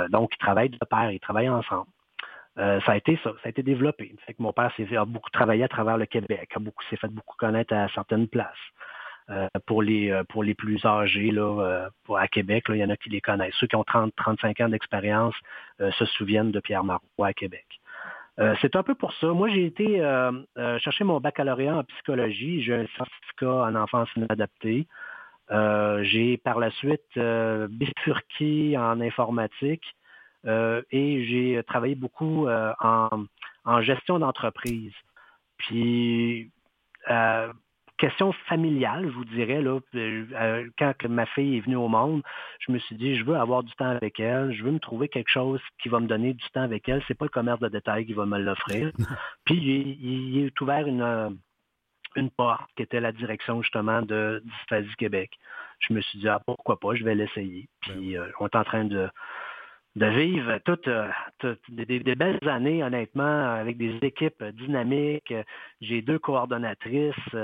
[0.08, 1.88] donc, ils travaillent de pair, ils travaillent ensemble.
[2.56, 4.14] ça a été ça, ça a été développé.
[4.26, 7.12] Fait que mon père a beaucoup travaillé à travers le Québec, a beaucoup, s'est fait
[7.12, 8.56] beaucoup connaître à certaines places.
[9.30, 12.88] Euh, pour, les, euh, pour les plus âgés là, euh, à Québec, il y en
[12.88, 13.54] a qui les connaissent.
[13.60, 15.34] Ceux qui ont 30-35 ans d'expérience
[15.78, 17.66] se souviennent de Pierre Marois à Québec.
[18.60, 19.28] c'est un peu pour ça.
[19.28, 19.98] Moi, j'ai été
[20.80, 22.62] chercher mon baccalauréat en psychologie.
[22.62, 24.86] J'ai un certificat en enfance inadaptée.
[25.50, 29.84] j'ai par la suite bifurqué en informatique
[30.44, 33.24] et j'ai travaillé beaucoup en,
[33.64, 34.94] en, gestion d'entreprise.
[35.58, 36.50] Puis
[37.98, 42.22] question familiale, je vous dirais, là, euh, euh, quand ma fille est venue au monde,
[42.60, 45.08] je me suis dit, je veux avoir du temps avec elle, je veux me trouver
[45.08, 47.02] quelque chose qui va me donner du temps avec elle.
[47.06, 48.92] C'est pas le commerce de détail qui va me l'offrir.
[49.44, 51.38] Puis il, est ouvert une,
[52.16, 55.32] une porte qui était la direction justement de Dysphasie Québec.
[55.80, 57.68] Je me suis dit, ah, pourquoi pas, je vais l'essayer.
[57.86, 59.08] Ben Puis on est en train de,
[59.96, 60.88] de vivre toutes,
[61.68, 65.34] des, des, belles années, honnêtement, avec des équipes dynamiques.
[65.80, 67.36] J'ai deux coordonnatrices,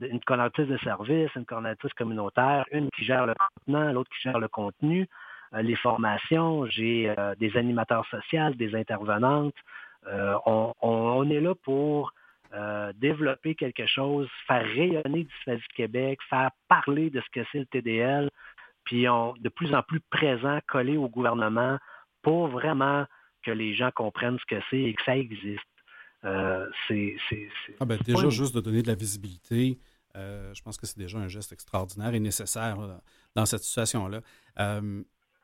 [0.00, 4.38] une coordonnatrice de service, une coordonnatrice communautaire, une qui gère le contenant, l'autre qui gère
[4.38, 5.08] le contenu,
[5.54, 9.54] euh, les formations, j'ai euh, des animateurs sociaux, des intervenantes.
[10.06, 12.12] Euh, on, est là pour
[12.94, 18.30] développer quelque chose, faire rayonner du Québec, faire parler de ce que c'est le TDL,
[18.84, 21.78] puis on, de plus en plus présent, collé au gouvernement
[22.22, 23.04] pour vraiment
[23.42, 25.60] que les gens comprennent ce que c'est et que ça existe.
[26.22, 27.16] C'est,
[27.80, 29.78] ah ben, déjà, juste de donner de la visibilité,
[30.14, 32.76] je pense que c'est déjà un geste extraordinaire et nécessaire
[33.34, 34.20] dans cette situation-là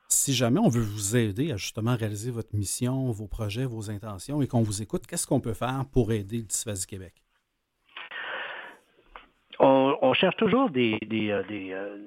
[0.07, 4.41] si jamais on veut vous aider à justement réaliser votre mission, vos projets, vos intentions
[4.41, 7.13] et qu'on vous écoute, qu'est-ce qu'on peut faire pour aider le Dysphasie Québec?
[9.59, 11.97] On, cherche toujours des, euh, euh,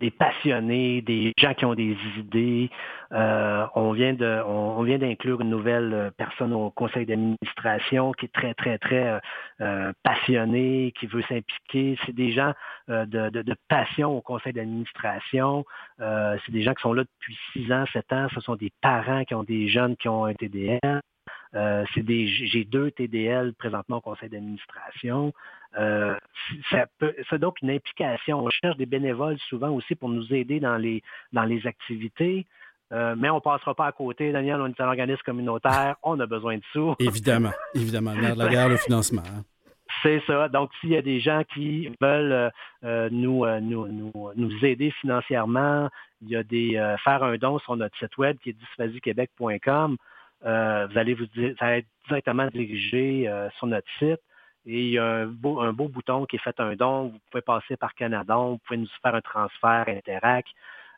[0.00, 2.70] des passionnés, des gens qui ont des idées.
[3.12, 8.26] Euh, on vient de, on, vient d'inclure une nouvelle euh, personne au conseil d'administration qui
[8.26, 9.20] est très, très, très
[9.60, 11.98] euh, passionnée, qui veut s'impliquer.
[12.04, 12.52] C'est des gens
[12.88, 15.64] de, passion au conseil d'administration.
[15.98, 18.28] c'est des gens qui sont là depuis six ans, sept ans.
[18.34, 21.00] Ce sont des parents qui ont des jeunes qui ont un TDL.
[21.54, 25.32] Euh, j'ai deux TDL présentement au conseil d'administration.
[25.78, 26.14] Euh,
[26.70, 28.44] c'est donc une implication.
[28.44, 32.46] On cherche des bénévoles souvent aussi pour nous aider dans les, dans les activités.
[32.90, 34.32] Euh, mais on ne passera pas à côté.
[34.32, 36.94] Daniel, on est un organisme communautaire, on a besoin de sous.
[36.98, 38.14] Évidemment, évidemment.
[38.14, 39.22] La guerre, le financement.
[39.26, 39.42] Hein.
[40.02, 40.48] C'est ça.
[40.48, 42.50] Donc, s'il y a des gens qui veulent
[43.10, 45.88] nous, nous, nous, aider financièrement,
[46.22, 49.96] il y a des faire un don sur notre site web qui est dysphasiequebec.com.
[50.44, 54.20] Euh, vous allez vous dire, ça va être directement dirigé euh, sur notre site.
[54.66, 57.08] Et il y a un beau, bouton qui est fait un don.
[57.08, 60.44] Vous pouvez passer par Canadon, vous pouvez nous faire un transfert Interac,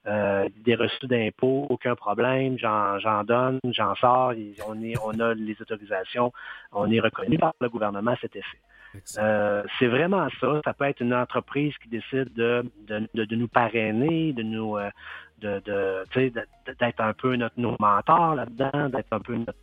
[0.07, 2.59] euh, des reçus d'impôts, aucun problème.
[2.59, 4.33] J'en donne, j'en sors.
[4.67, 6.33] On, est, on a les autorisations.
[6.73, 8.59] On est reconnu par le gouvernement à cet effet.
[9.19, 10.61] Euh, c'est vraiment ça.
[10.65, 14.91] Ça peut être une entreprise qui décide de, de, nous parrainer, de nous euh,
[15.41, 15.63] de,
[16.81, 19.59] d'être un peu notre nos mentors là-dedans, d'être un peu notre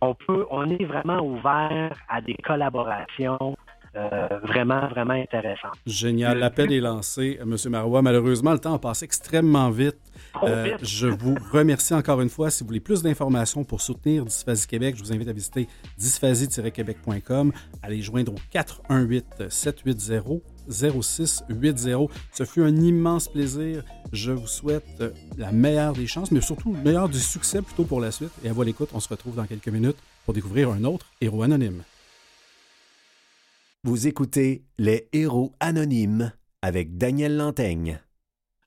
[0.00, 3.56] on peut on est vraiment ouvert à des collaborations
[3.96, 5.70] euh, vraiment, vraiment intéressant.
[5.86, 6.38] Génial.
[6.38, 7.56] L'appel est lancé, M.
[7.70, 8.02] Marois.
[8.02, 9.98] Malheureusement, le temps a passé extrêmement vite.
[10.42, 12.50] Euh, je vous remercie encore une fois.
[12.50, 17.52] Si vous voulez plus d'informations pour soutenir Dysphasie Québec, je vous invite à visiter dysphasie-québec.com.
[17.82, 22.06] Allez joindre au 418 780 0680.
[22.32, 23.82] Ce fut un immense plaisir.
[24.12, 25.02] Je vous souhaite
[25.36, 28.32] la meilleure des chances, mais surtout le meilleur du succès plutôt pour la suite.
[28.44, 31.42] Et à vous l'écoute, on se retrouve dans quelques minutes pour découvrir un autre héros
[31.42, 31.82] anonyme.
[33.84, 38.00] Vous écoutez Les Héros Anonymes avec Daniel Lantaigne.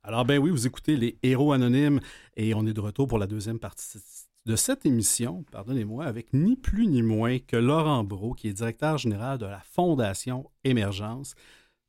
[0.03, 1.99] Alors ben oui, vous écoutez Les Héros Anonymes
[2.35, 3.99] et on est de retour pour la deuxième partie
[4.47, 8.97] de cette émission, pardonnez-moi, avec ni plus ni moins que Laurent Brault, qui est directeur
[8.97, 11.35] général de la Fondation Émergence.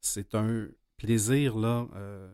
[0.03, 2.29] C'est un plaisir là, euh,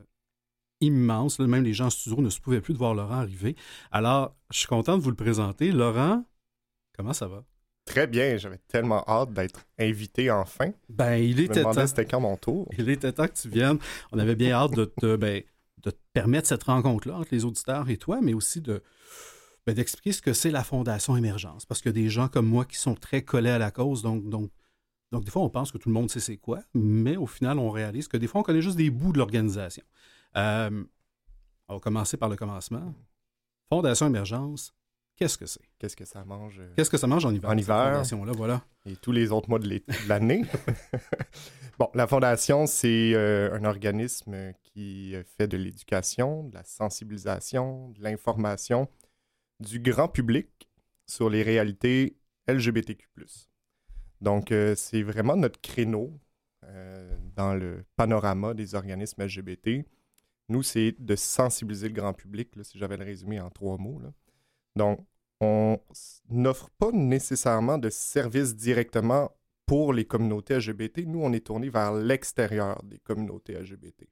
[0.81, 1.39] immense.
[1.39, 3.55] Même les gens en studio ne se pouvaient plus de voir Laurent arriver.
[3.93, 5.71] Alors, je suis content de vous le présenter.
[5.71, 6.25] Laurent,
[6.97, 7.45] comment ça va?
[7.85, 10.73] Très bien, j'avais tellement hâte d'être invité enfin.
[10.89, 11.87] Ben, il était temps.
[11.87, 12.69] c'était quand mon tour.
[12.77, 13.79] Il était temps que tu viennes.
[14.11, 15.43] On avait bien hâte de te, ben,
[15.83, 18.83] de te permettre cette rencontre-là entre les auditeurs et toi, mais aussi de
[19.67, 21.67] ben, d'expliquer ce que c'est la Fondation Émergence.
[21.67, 24.03] Parce qu'il y a des gens comme moi qui sont très collés à la cause,
[24.03, 24.51] donc, donc,
[25.13, 27.59] donc des fois on pense que tout le monde sait c'est quoi, mais au final
[27.59, 29.85] on réalise que des fois on connaît juste des bouts de l'organisation.
[30.37, 30.85] Euh,
[31.69, 32.95] on va commencer par le commencement.
[33.69, 34.73] Fondation Émergence,
[35.19, 35.69] Qu'est-ce que c'est?
[35.81, 36.61] Qu'est-ce que ça mange?
[36.61, 37.51] Euh, Qu'est-ce que ça mange en hiver?
[37.51, 38.03] En hiver.
[38.25, 38.65] Là, voilà.
[38.87, 40.45] Et tous les autres mois de l'année.
[41.79, 48.01] bon, la Fondation, c'est euh, un organisme qui fait de l'éducation, de la sensibilisation, de
[48.01, 48.89] l'information
[49.59, 50.71] du grand public
[51.05, 53.09] sur les réalités LGBTQ.
[54.21, 56.17] Donc, euh, c'est vraiment notre créneau
[57.35, 59.87] dans le panorama des organismes LGBT.
[60.49, 63.99] Nous, c'est de sensibiliser le grand public, si j'avais le résumé en trois mots.
[64.01, 64.13] Là
[64.79, 65.01] donc,
[65.41, 65.79] on
[66.31, 69.31] n'offre pas nécessairement de services directement
[69.67, 71.05] pour les communautés LGBT.
[71.07, 74.07] Nous, on est tourné vers l'extérieur des communautés LGBT.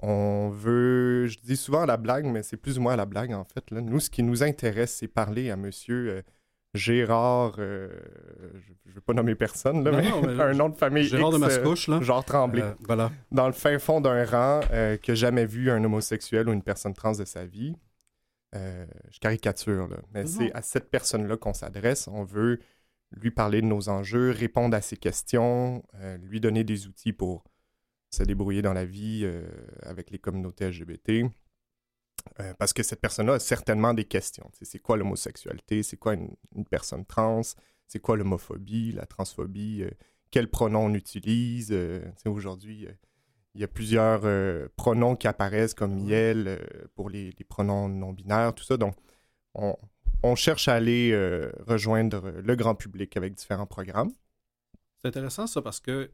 [0.00, 3.06] On veut, je dis souvent à la blague, mais c'est plus ou moins à la
[3.06, 3.70] blague en fait.
[3.70, 3.80] Là.
[3.80, 6.22] Nous, ce qui nous intéresse, c'est parler à monsieur euh,
[6.74, 7.88] Gérard, euh,
[8.56, 10.08] je ne veux pas nommer personne, là, mais,
[10.42, 12.00] un nom de famille Gérard de Mascouche, là.
[12.02, 12.62] genre Tremblay.
[12.62, 13.12] Euh, voilà.
[13.30, 14.60] Dans le fin fond d'un rang,
[15.00, 17.74] qui n'a jamais vu un homosexuel ou une personne trans de sa vie.
[18.54, 22.08] Euh, je caricature, là, mais c'est à cette personne-là qu'on s'adresse.
[22.08, 22.60] On veut
[23.10, 25.82] lui parler de nos enjeux, répondre à ses questions,
[26.20, 27.44] lui donner des outils pour
[28.10, 29.28] se débrouiller dans la vie
[29.82, 31.30] avec les communautés LGBT.
[32.58, 34.50] parce que cette personne-là a certainement des questions.
[34.62, 35.82] C'est quoi l'homosexualité?
[35.82, 37.42] C'est quoi une, personne trans?
[37.86, 39.84] C'est quoi l'homophobie, la transphobie?
[40.30, 41.76] quels pronoms on utilise?
[42.24, 42.88] Aujourd'hui,
[43.54, 46.58] il y a plusieurs euh, pronoms qui apparaissent comme miel euh,
[46.94, 48.76] pour les, pronoms non binaires, tout ça.
[48.76, 48.96] Donc,
[49.54, 54.10] on, cherche à aller euh, rejoindre le grand public avec différents programmes.
[55.00, 56.10] C'est intéressant ça parce que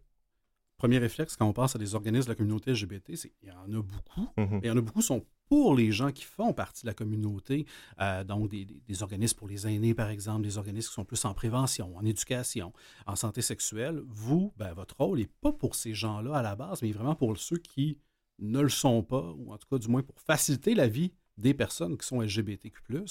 [0.81, 3.53] premier réflexe quand on pense à des organismes de la communauté LGBT, c'est qu'il y
[3.53, 4.29] en a beaucoup.
[4.39, 4.57] Mm-hmm.
[4.57, 6.87] Et il y en a beaucoup qui sont pour les gens qui font partie de
[6.87, 7.67] la communauté,
[8.01, 11.35] euh, donc des, organismes pour les aînés, par exemple, des organismes qui sont plus en
[11.35, 12.73] prévention, en éducation,
[13.07, 14.01] en santé sexuelle.
[14.07, 17.37] Vous, ben, votre rôle n'est pas pour ces gens-là à la base, mais vraiment pour
[17.37, 17.99] ceux qui
[18.39, 21.53] ne le sont pas, ou en tout cas du moins pour faciliter la vie des
[21.53, 23.05] personnes qui sont LGBTQ.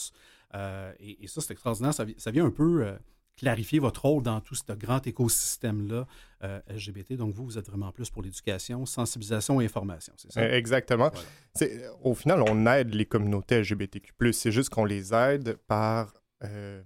[0.55, 1.93] Euh, et, et, ça, c'est extraordinaire.
[1.93, 2.97] Ça, vient un peu euh,
[3.39, 6.05] clarifier votre rôle dans tout ce grand écosystème-là
[6.43, 7.13] euh, LGBT.
[7.13, 10.57] Donc, vous, vous êtes vraiment plus pour l'éducation, sensibilisation et information, c'est ça?
[10.57, 11.09] Exactement.
[12.03, 14.13] Au final, on aide les communautés LGBTQ+.
[14.33, 16.13] C'est juste qu'on les aide par...
[16.43, 16.81] Euh,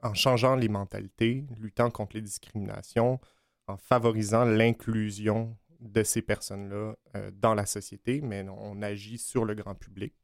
[0.00, 3.20] en changeant les mentalités, luttant contre les discriminations,
[3.66, 9.54] en favorisant l'inclusion de ces personnes-là euh, dans la société, mais on agit sur le
[9.54, 10.14] grand public.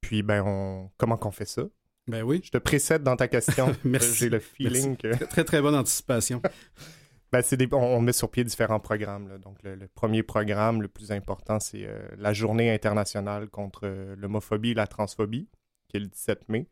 [0.00, 0.90] Puis, ben, on...
[0.96, 1.64] comment qu'on fait ça?
[2.08, 2.40] Ben oui.
[2.42, 3.74] Je te précède dans ta question.
[3.84, 4.14] Merci.
[4.14, 5.24] J'ai le feeling que.
[5.26, 6.40] Très, très bonne anticipation.
[7.32, 7.68] ben, des...
[7.72, 9.38] on, met sur pied différents programmes.
[9.38, 14.70] Donc, le, premier programme, le plus important, c'est euh, la Journée internationale contre euh, l'homophobie
[14.70, 15.48] et la transphobie,
[15.88, 16.66] qui est le 17 mai.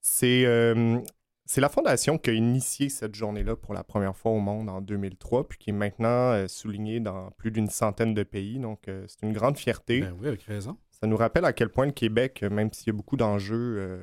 [0.00, 0.98] C'est euh,
[1.44, 4.80] c'est la fondation qui a initié cette journée-là pour la première fois au monde en
[4.80, 8.60] 2003, puis qui est maintenant soulignée dans plus d'une centaine de pays.
[8.60, 10.00] Donc, c'est une grande fierté.
[10.00, 10.78] Ben oui, avec raison.
[10.92, 14.00] Ça nous rappelle à quel point le Québec, même s'il y a beaucoup d'enjeux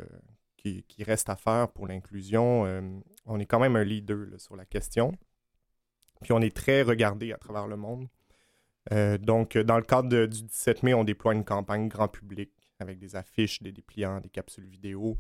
[0.88, 2.66] qui, reste à faire pour l'inclusion.
[2.66, 2.82] Euh,
[3.26, 5.12] on est quand même un leader sur la question.
[6.22, 8.08] Puis on est très regardé à travers le monde.
[8.92, 13.00] Euh, donc, dans le cadre du 17 mai, on déploie une campagne grand public avec
[13.00, 15.18] des affiches, des dépliants, des capsules vidéo.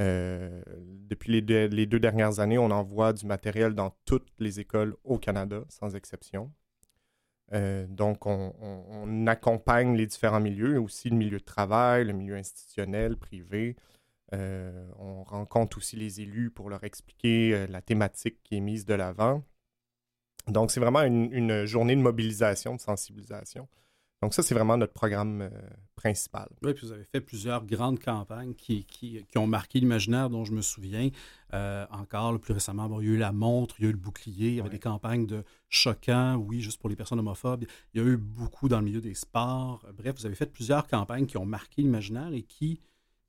[0.00, 0.62] Euh,
[1.08, 5.62] depuis les deux, dernières années, on envoie du matériel dans toutes les écoles au Canada,
[5.68, 6.50] sans exception.
[7.88, 13.16] donc, on, on, accompagne les différents milieux, aussi le milieu de travail, le milieu institutionnel,
[13.18, 13.76] privé,
[14.32, 18.86] euh, on rencontre aussi les élus pour leur expliquer euh, la thématique qui est mise
[18.86, 19.44] de l'avant.
[20.48, 23.68] Donc, c'est vraiment une, journée de mobilisation, de sensibilisation.
[24.22, 25.50] Donc, ça, c'est vraiment notre programme euh,
[25.96, 26.48] principal.
[26.62, 30.52] Oui, puis vous avez fait plusieurs grandes campagnes qui, qui, ont marqué l'imaginaire dont je
[30.52, 31.10] me souviens.
[31.52, 34.48] encore, plus récemment, il y a eu la montre, il y a eu le bouclier,
[34.48, 37.66] il y avait des campagnes de choquants, oui, juste pour les personnes homophobes.
[37.92, 39.86] Il y a eu beaucoup dans le milieu des sports.
[39.94, 42.80] Bref, vous avez fait plusieurs campagnes qui ont marqué l'imaginaire et qui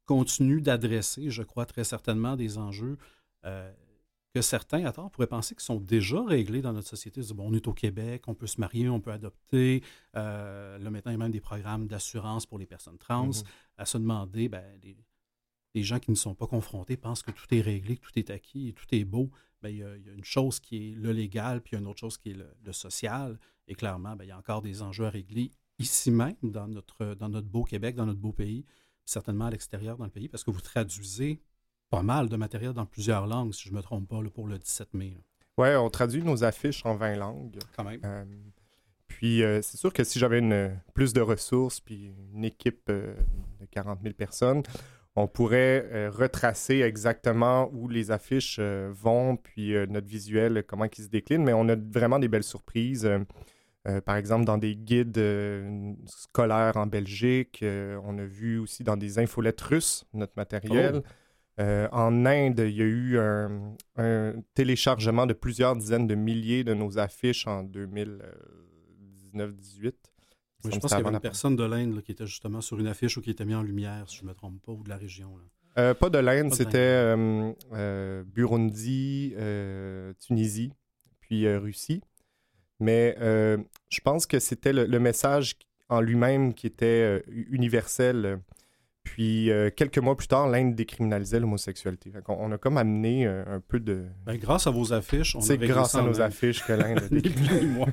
[0.05, 2.97] continue d'adresser, je crois très certainement, des enjeux
[3.45, 3.71] euh,
[4.33, 7.21] que certains, à tort, pourraient penser qui sont déjà réglés dans notre société.
[7.35, 9.83] Bon, on est au Québec, on peut se marier, on peut adopter.
[10.15, 13.29] Euh, là, maintenant, il y a même des programmes d'assurance pour les personnes trans.
[13.29, 13.45] Mm-hmm.
[13.77, 17.61] À se demander, ben, les, gens qui ne sont pas confrontés pensent que tout est
[17.61, 19.29] réglé, que tout est acquis et tout est beau.
[19.61, 21.87] Ben, il, y a, une chose qui est le légal, puis il y a une
[21.87, 23.39] autre chose qui est le, social.
[23.67, 27.13] Et clairement, ben, il y a encore des enjeux à régler ici même, dans notre,
[27.15, 28.65] dans notre beau Québec, dans notre beau pays
[29.05, 31.41] certainement à l'extérieur dans le pays, parce que vous traduisez
[31.89, 34.57] pas mal de matériel dans plusieurs langues, si je ne me trompe pas, pour le
[34.57, 35.17] 17 mai.
[35.57, 37.59] Oui, on traduit nos affiches en 20 langues.
[37.75, 37.99] Quand même.
[38.03, 38.25] Euh,
[39.07, 43.13] puis euh, c'est sûr que si j'avais une, plus de ressources, puis une équipe euh,
[43.59, 44.63] de 40 000 personnes,
[45.15, 51.43] on pourrait retracer exactement où les affiches vont, puis notre visuel, comment il se décline,
[51.43, 53.07] mais on a vraiment des belles surprises.
[53.85, 57.59] Euh, par exemple, dans des guides euh, scolaires en Belgique.
[57.63, 61.01] Euh, on a vu aussi dans des infolettes russes notre matériel.
[61.59, 61.63] Oh.
[61.91, 63.75] en Inde, il y a eu un,
[64.53, 68.23] téléchargement de plusieurs dizaines de milliers de nos affiches en 2019-18.
[69.35, 73.17] je pense qu'il y avait une personne de l'Inde qui était justement sur une affiche
[73.17, 74.97] ou qui était mis en lumière, si je ne me trompe pas, ou de la
[74.97, 75.35] région.
[75.75, 77.15] pas de l'Inde, c'était
[78.33, 79.35] Burundi,
[80.19, 80.71] Tunisie,
[81.19, 82.01] puis Russie.
[82.83, 83.57] Mais euh,
[83.89, 85.55] je pense que c'était le, message
[85.89, 87.19] en lui-même qui était euh,
[87.49, 88.39] universel.
[89.03, 92.11] Puis euh, quelques mois plus tard, l'Inde décriminalisait l'homosexualité.
[92.27, 94.05] On, a comme amené un peu de.
[94.25, 97.85] Ben, grâce à vos affiches, on C'est grâce à nos affiches que l'Inde a.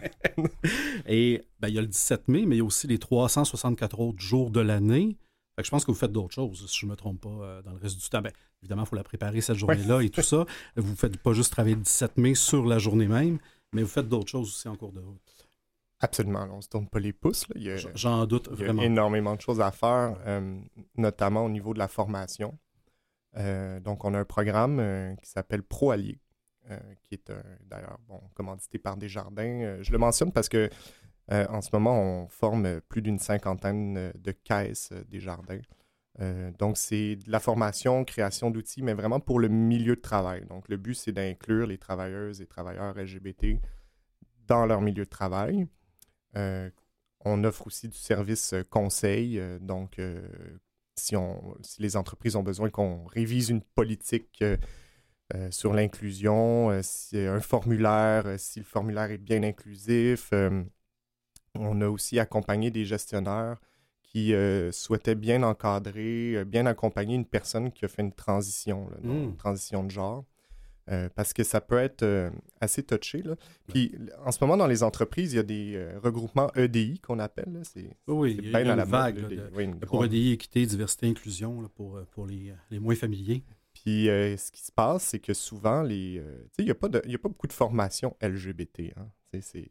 [1.06, 4.00] Et ben, il y a le 17 mai, mais il y a aussi les 364
[4.00, 5.16] autres jours de l'année.
[5.62, 7.78] je pense que vous faites d'autres choses, si je ne me trompe pas, dans le
[7.78, 8.22] reste du temps.
[8.22, 8.32] Ben,
[8.62, 10.46] évidemment, il faut la préparer cette journée-là et tout ça.
[10.76, 13.38] Vous ne faites pas juste travailler le 17 mai sur la journée même,
[13.72, 15.20] mais vous faites d'autres choses aussi en cours de route.
[16.00, 17.46] Absolument, on ne se tourne pas les pouces.
[17.94, 18.80] J'en doute vraiment.
[18.80, 20.58] Il y a énormément de choses à faire, euh,
[20.96, 22.58] notamment au niveau de la formation.
[23.36, 26.18] Euh, donc, on a un programme euh, qui s'appelle Pro Allié.
[27.02, 27.32] qui est
[27.66, 29.82] d'ailleurs bon, commandité par Desjardins.
[29.82, 30.70] je le mentionne parce que
[31.28, 35.60] en ce moment, on forme plus d'une cinquantaine de caisses Desjardins.
[36.58, 40.44] Donc, c'est de la formation, création d'outils, mais vraiment pour le milieu de travail.
[40.46, 43.58] Donc, le but, c'est d'inclure les travailleuses et travailleurs LGBT
[44.46, 45.66] dans leur milieu de travail.
[46.34, 49.40] on offre aussi du service conseil.
[49.60, 49.98] donc,
[51.00, 51.16] si,
[51.62, 54.56] si les entreprises ont besoin qu'on révise une politique euh,
[55.34, 60.32] euh, sur l'inclusion, euh, si un formulaire, si le formulaire est bien inclusif.
[61.54, 63.60] on a aussi accompagné des gestionnaires
[64.10, 64.34] qui
[64.72, 69.36] souhaitaient bien encadrer, bien accompagner une personne qui a fait une transition, une mmh.
[69.36, 70.24] transition de genre.
[70.90, 72.30] Euh, parce que ça peut être euh,
[72.60, 73.22] assez touché.
[73.22, 73.36] Là.
[73.68, 73.94] Puis
[74.24, 77.60] en ce moment, dans les entreprises, il y a des euh, regroupements EDI qu'on appelle.
[77.62, 79.50] C'est, oui, il y a une vague
[79.86, 83.44] pour EDI, équité, diversité, inclusion pour, pour les, les, moins familiers.
[83.72, 86.20] Puis ce qui se passe, c'est que souvent, les,
[86.58, 88.92] il n'y a, a, pas beaucoup de formation LGBT.
[88.96, 89.06] Hein.
[89.40, 89.70] C'est,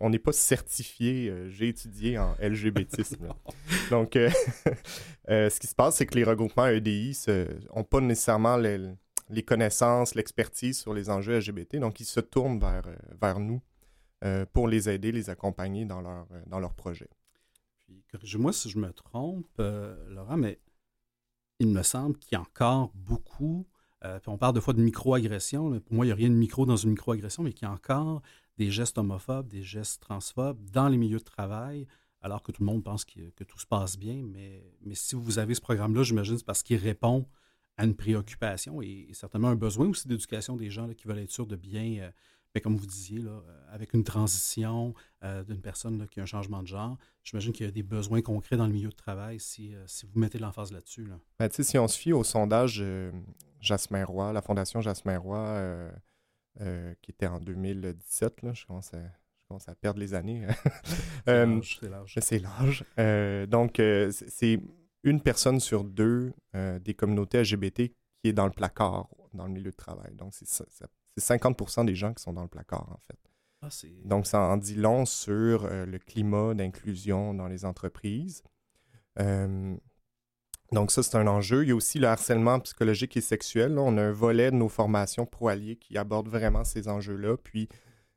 [0.00, 3.28] on n'est pas certifié, j'ai étudié en LGBTisme.
[3.90, 4.12] Donc,
[5.28, 7.16] ce qui se passe, c'est que les regroupements EDI
[7.74, 8.78] n'ont pas nécessairement les,
[9.30, 11.76] les connaissances, l'expertise sur les enjeux LGBT.
[11.76, 13.60] Donc, ils se tournent vers, euh, vers nous
[14.24, 17.08] euh, pour les aider, les accompagner dans leur, euh, dans leur projet.
[17.78, 20.60] Puis, corrigez-moi si je me trompe, Laurent, mais
[21.58, 23.66] il me semble qu'il y a encore beaucoup,
[24.02, 25.80] puis on parle de fois de microagression.
[25.80, 27.72] Pour moi, il n'y a rien de micro dans une microagression, mais qu'il y a
[27.72, 28.22] encore
[28.56, 31.86] des gestes homophobes, des gestes transphobes dans les milieux de travail,
[32.20, 34.22] alors que tout le monde pense que, tout se passe bien.
[34.24, 37.26] Mais, mais si vous avez ce programme-là, j'imagine c'est parce qu'il répond
[37.76, 41.46] à une préoccupation et, certainement un besoin aussi d'éducation des gens qui veulent être sûrs
[41.46, 42.10] de bien, euh,
[42.54, 46.26] ben, comme vous disiez, là, euh, avec une transition euh, d'une personne qui a un
[46.26, 46.96] changement de genre.
[47.22, 50.18] J'imagine qu'il y a des besoins concrets dans le milieu de travail si, si vous
[50.18, 51.04] mettez l'emphase là-dessus.
[51.04, 51.18] Là.
[51.38, 52.82] Ben, si on se fie au sondage
[53.60, 55.90] Jasmin Roy, la Fondation Jasmin Roy,
[57.02, 60.44] qui était en 2017, là, je commence à je commence à perdre les années.
[61.26, 62.18] c'est l'âge.
[62.20, 62.84] C'est l'âge.
[63.48, 63.80] donc,
[64.10, 64.60] c'est
[65.06, 69.52] une personne sur deux euh, des communautés LGBT qui est dans le placard dans le
[69.52, 70.14] milieu de travail.
[70.14, 70.46] Donc, c'est
[71.18, 73.18] 50% des gens qui sont dans le placard, en fait.
[73.62, 73.68] Ah,
[74.04, 78.42] Donc, ça en dit long sur euh, le climat d'inclusion dans les entreprises.
[79.20, 79.76] Euh,
[80.72, 81.62] donc, ça, c'est un enjeu.
[81.62, 83.78] Il y a aussi le harcèlement psychologique et sexuel.
[83.78, 87.36] On a un volet de nos formations pro-alliés qui aborde vraiment ces enjeux-là.
[87.36, 87.68] Puis,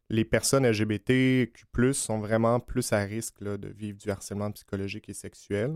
[0.09, 5.75] les personnes LGBTQ+, sont vraiment plus à risque de vivre du harcèlement psychologique et sexuel.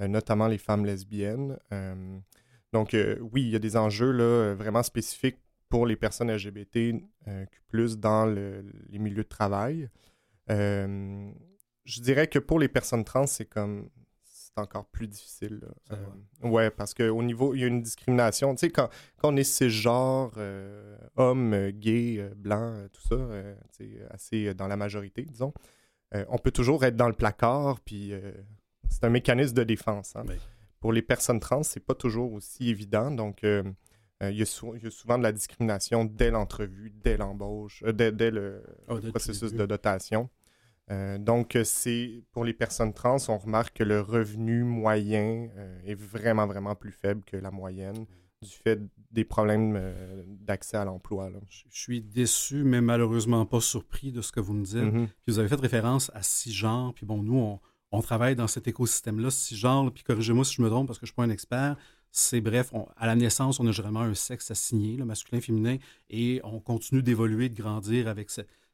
[0.00, 1.58] Euh, notamment les femmes lesbiennes.
[1.72, 2.18] Euh,
[2.72, 5.38] donc, euh, oui, il y a des enjeux là, vraiment spécifiques
[5.68, 7.02] pour les personnes LGBT
[7.66, 9.90] plus dans les milieux de travail.
[10.48, 13.90] je dirais que pour les personnes trans, c'est comme
[14.54, 15.60] c'est encore plus difficile.
[16.42, 18.54] ouais, parce qu'au niveau, il y a une discrimination.
[18.54, 20.32] Tu sais, quand, quand on est cisgenre,
[21.16, 23.16] homme, gay, blanc, tout ça,
[23.70, 25.52] c'est assez dans la majorité, disons,
[26.12, 28.12] on peut toujours être dans le placard, puis
[28.88, 30.16] c'est un mécanisme de défense.
[30.16, 30.24] Hein.
[30.80, 33.10] Pour les personnes trans, c'est pas toujours aussi évident.
[33.10, 33.62] Donc, euh,
[34.22, 34.46] euh, il, y a
[34.90, 40.28] souvent de la discrimination dès l'entrevue, dès l'embauche, euh, dès, le ah, processus de dotation.
[41.18, 45.48] Donc, c'est pour les personnes trans, on remarque que le revenu moyen
[45.84, 48.06] est vraiment, vraiment plus faible que la moyenne
[48.40, 48.80] du fait
[49.10, 49.80] des problèmes
[50.40, 51.30] d'accès à l'emploi.
[51.48, 54.76] Je suis déçu, mais malheureusement pas surpris de ce que vous me dites.
[54.76, 55.06] Mm-hmm.
[55.06, 57.60] Puis vous avez fait référence à six genres, puis bon, nous, on,
[57.90, 61.06] on travaille dans cet écosystème-là, si genre, puis corrigez-moi si je me trompe parce que
[61.06, 61.76] je ne suis pas un expert,
[62.10, 65.76] c'est bref, à la naissance, on a généralement un sexe assigné, le masculin, féminin,
[66.10, 68.30] et on continue d'évoluer, de grandir avec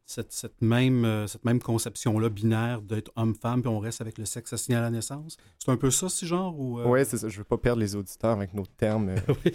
[0.07, 4.53] cette, même, euh, cette même conception-là binaire d'être homme-femme, puis on reste avec le sexe
[4.53, 5.37] assigné à la naissance?
[5.59, 6.59] C'est un peu ça, si genre?
[6.59, 6.87] Ou, euh?
[6.87, 7.29] Oui, c'est ça.
[7.29, 9.11] Je ne veux pas perdre les auditeurs avec nos termes.
[9.11, 9.51] Euh.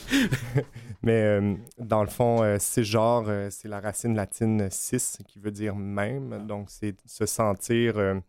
[1.04, 6.34] Mais dans le fond, c'est genre, c'est la racine latine cis qui veut dire même.
[6.34, 6.40] Ah.
[6.40, 8.22] Donc, c'est se sentir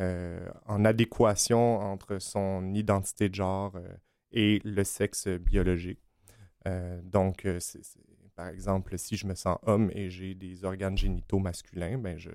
[0.00, 3.86] euh, en adéquation entre son identité de genre euh,
[4.32, 6.00] et le sexe biologique.
[6.66, 7.46] Euh, donc,
[8.40, 12.30] par exemple, si je me sens homme et j'ai des organes génitaux masculins ben je,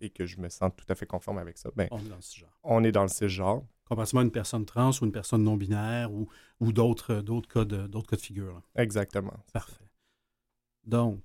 [0.00, 2.16] et que je me sens tout à fait conforme avec ça, ben, on est dans
[2.16, 2.58] le cisgenre.
[2.64, 3.62] On est dans le cisgenre.
[3.84, 6.28] Comparativement à une personne trans ou une personne non-binaire ou,
[6.58, 8.60] ou d'autres, d'autres, cas de, d'autres cas de figure.
[8.74, 9.34] Exactement.
[9.52, 9.88] Parfait.
[10.84, 11.22] Donc,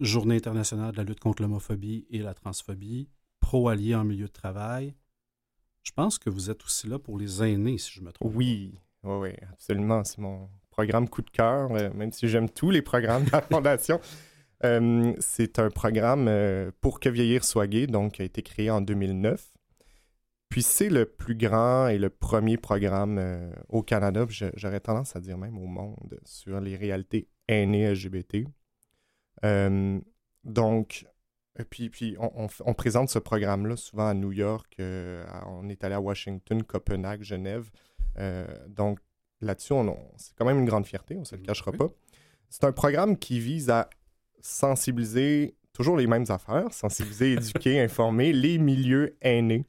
[0.00, 4.96] Journée internationale de la lutte contre l'homophobie et la transphobie, pro-allié en milieu de travail,
[5.84, 8.34] je pense que vous êtes aussi là pour les aînés, si je me trompe.
[8.34, 10.02] Oui, oui, oui, absolument.
[10.02, 13.40] C'est mon programme coup de cœur, euh, même si j'aime tous les programmes de la
[13.40, 14.00] Fondation.
[14.64, 18.70] Euh, c'est un programme euh, pour que vieillir soit gay, donc qui a été créé
[18.70, 19.52] en 2009.
[20.48, 25.36] Puis c'est le plus grand et le premier programme au Canada, j'aurais tendance à dire
[25.36, 28.46] même au monde, sur les réalités aînées LGBT.
[30.44, 31.04] donc,
[31.68, 34.76] puis, puis on, présente ce programme-là souvent à New York.
[34.78, 37.70] on est allé à Washington, Copenhague, Genève.
[38.68, 39.00] donc,
[39.40, 39.74] là-dessus,
[40.16, 41.90] c'est quand même une grande fierté, on ne se le cachera pas.
[42.48, 43.90] C'est un programme qui vise à
[44.40, 49.66] sensibiliser toujours les mêmes affaires, sensibiliser, éduquer, informer les milieux aînés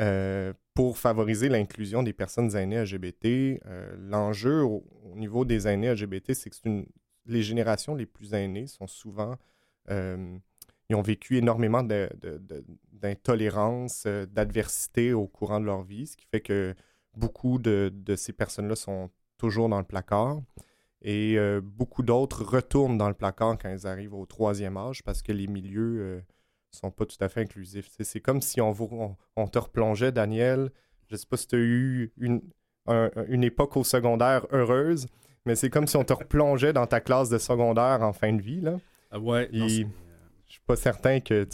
[0.00, 3.24] euh, pour favoriser l'inclusion des personnes aînées LGBT.
[3.64, 4.84] Euh, l'enjeu au,
[5.14, 6.86] niveau des aînés LGBT, c'est que une,
[7.24, 9.36] les générations les plus aînées sont souvent...
[9.88, 10.36] Euh,
[10.88, 11.82] ils ont vécu énormément
[12.92, 16.76] d'intolérance, d'adversité au courant de leur vie, ce qui fait que
[17.16, 20.40] beaucoup de, de ces personnes-là sont toujours dans le placard.
[21.02, 25.22] Et euh, beaucoup d'autres retournent dans le placard quand ils arrivent au troisième âge parce
[25.22, 26.20] que les milieux ne euh,
[26.70, 27.88] sont pas tout à fait inclusifs.
[28.00, 30.70] C'est comme si on, on, te replongeait, Daniel.
[31.08, 32.42] Je ne sais pas si tu as eu une,
[33.28, 35.06] une époque au secondaire heureuse,
[35.44, 38.42] mais c'est comme si on te replongeait dans ta classe de secondaire en fin de
[38.42, 38.60] vie.
[38.60, 38.78] Là.
[39.12, 41.46] Ah ouais, je suis pas certain que.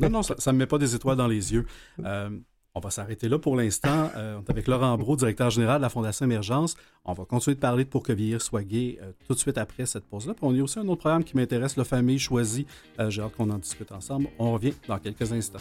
[0.00, 1.66] non, non, ça ne me met pas des étoiles dans les yeux.
[2.04, 2.30] Euh,
[2.76, 4.10] on va s'arrêter là pour l'instant.
[4.16, 6.76] Euh, on est avec Laurent Brault, directeur général de la Fondation Émergence.
[7.06, 9.56] On va continuer de parler de Pour que vieillir soit gay euh, tout de suite
[9.56, 10.34] après cette pause-là.
[10.42, 12.66] On a aussi un autre programme qui m'intéresse, la famille choisie.
[13.00, 14.28] Euh, j'ai hâte qu'on en discute ensemble.
[14.38, 15.58] On revient dans quelques instants.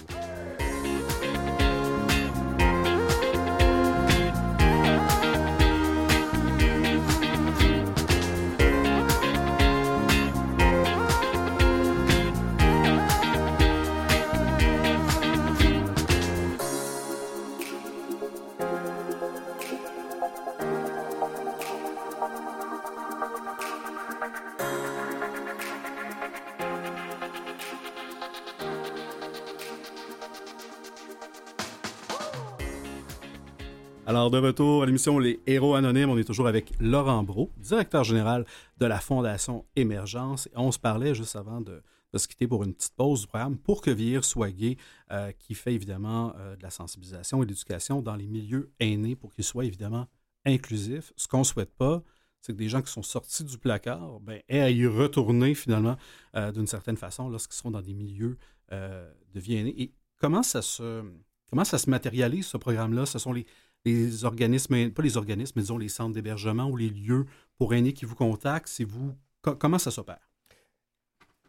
[34.41, 38.45] De retour à l'émission Les Héros Anonymes, on est toujours avec Laurent Brault, directeur général
[38.79, 40.49] de la Fondation Émergence.
[40.55, 41.81] on se parlait juste avant de,
[42.17, 44.75] se quitter pour une petite pause du programme Pour que vieillir soit gay,
[45.11, 49.15] euh, qui fait évidemment euh, de la sensibilisation et de l'éducation dans les milieux aînés
[49.15, 50.07] pour qu'ils soient évidemment
[50.45, 51.13] inclusifs.
[51.15, 52.03] Ce qu'on ne souhaite pas,
[52.41, 55.95] c'est que des gens qui sont sortis du placard ben, aient à y retourner finalement
[56.35, 58.37] euh, d'une certaine façon lorsqu'ils sont dans des milieux
[58.71, 59.81] de vie aînée.
[59.81, 61.03] Et comment ça se,
[61.49, 63.05] comment ça se matérialise, ce programme-là?
[63.05, 63.45] Ce sont les,
[63.85, 67.25] les organismes, pas les organismes, mais disons les centres d'hébergement ou les lieux
[67.57, 68.81] pour aînés qui vous contactent?
[68.81, 70.29] Vous, comment ça s'opère?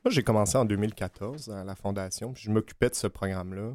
[0.05, 3.75] Moi, j'ai commencé en 2014 à la Fondation, puis je m'occupais de ce programme-là.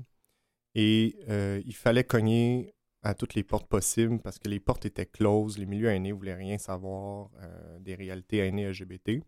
[0.76, 5.06] Et euh, il fallait cogner à toutes les portes possibles parce que les portes étaient
[5.06, 9.22] closes, les milieux aînés ne voulaient rien savoir euh, des réalités aînées LGBT.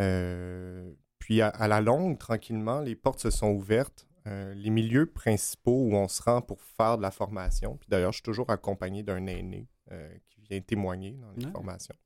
[0.00, 5.88] Euh, puis à, la longue, tranquillement, les portes se sont ouvertes euh, les milieux principaux
[5.88, 7.76] où on se rend pour faire de la formation.
[7.76, 11.96] Puis d'ailleurs, je suis toujours accompagné d'un aîné euh, qui vient témoigner dans les formations.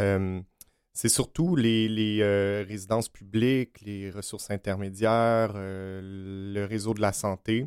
[0.00, 0.42] Euh,
[0.92, 2.22] c'est surtout les,
[2.68, 7.66] résidences publiques, les ressources intermédiaires, le réseau de la santé.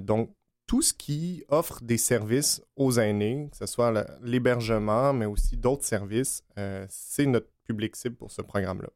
[0.00, 0.34] donc,
[0.66, 5.84] tout ce qui offre des services aux aînés, que ce soit l'hébergement, mais aussi d'autres
[5.84, 6.42] services,
[6.88, 8.88] c'est notre public cible pour ce programme-là.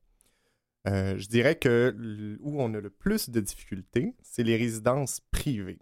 [0.88, 1.96] Euh, je dirais que
[2.40, 5.78] où on a le plus de difficultés, c'est les résidences privées.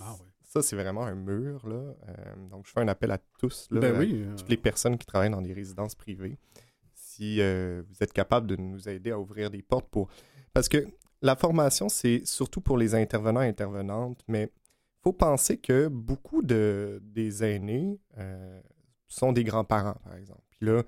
[0.00, 1.68] Ah Ça, c'est vraiment un mur.
[1.68, 1.74] Là.
[2.08, 5.06] Euh, donc, je fais un appel à tous, là, ben oui, toutes les personnes qui
[5.06, 6.38] travaillent dans des résidences privées.
[6.94, 10.08] Si euh, vous êtes capable de nous aider à ouvrir des portes pour.
[10.54, 10.86] Parce que
[11.20, 16.42] la formation, c'est surtout pour les intervenants et intervenantes, mais il faut penser que beaucoup
[16.42, 18.00] de, des aînés
[19.08, 20.42] sont des grands-parents, par exemple.
[20.50, 20.82] Puis là,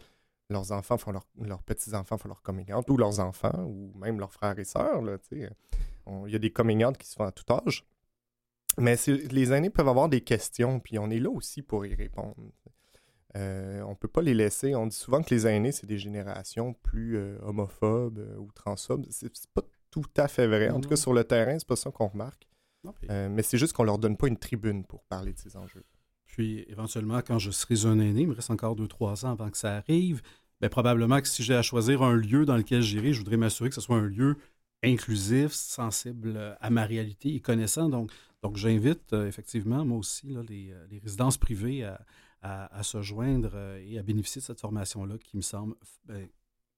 [0.55, 4.19] leurs enfants font leur, leurs petits-enfants font leur coming out, ou leurs enfants, ou même
[4.19, 5.03] leurs frères et sœurs.
[5.31, 7.87] Il y a des coming out qui se font à tout âge.
[8.79, 12.35] Mais les aînés peuvent avoir des questions, puis on est là aussi pour y répondre.
[13.37, 14.75] Euh, on ne peut pas les laisser.
[14.75, 19.07] On dit souvent que les aînés, c'est des générations plus euh, homophobes euh, ou transphobes.
[19.11, 20.71] C'est pas tout à fait vrai.
[20.71, 22.49] En tout cas, sur le terrain, c'est pas ça qu'on remarque.
[23.09, 25.85] mais c'est juste qu'on leur donne pas une tribune pour parler de ces enjeux.
[26.27, 29.51] Puis éventuellement, quand je serai un aîné, il me reste encore deux, trois ans avant
[29.51, 30.21] que ça arrive,
[30.61, 33.69] bien, probablement que si j'ai à choisir un lieu dans lequel j'irai, je voudrais m'assurer
[33.69, 34.37] que ce soit un lieu
[34.83, 37.89] inclusif, sensible à ma réalité et connaissant.
[37.89, 38.11] Donc,
[38.43, 41.85] donc j'invite euh, effectivement, moi aussi, euh, les, résidences privées
[42.43, 45.75] à, se joindre euh, et à bénéficier de cette formation-là qui me semble
[46.05, 46.29] ben,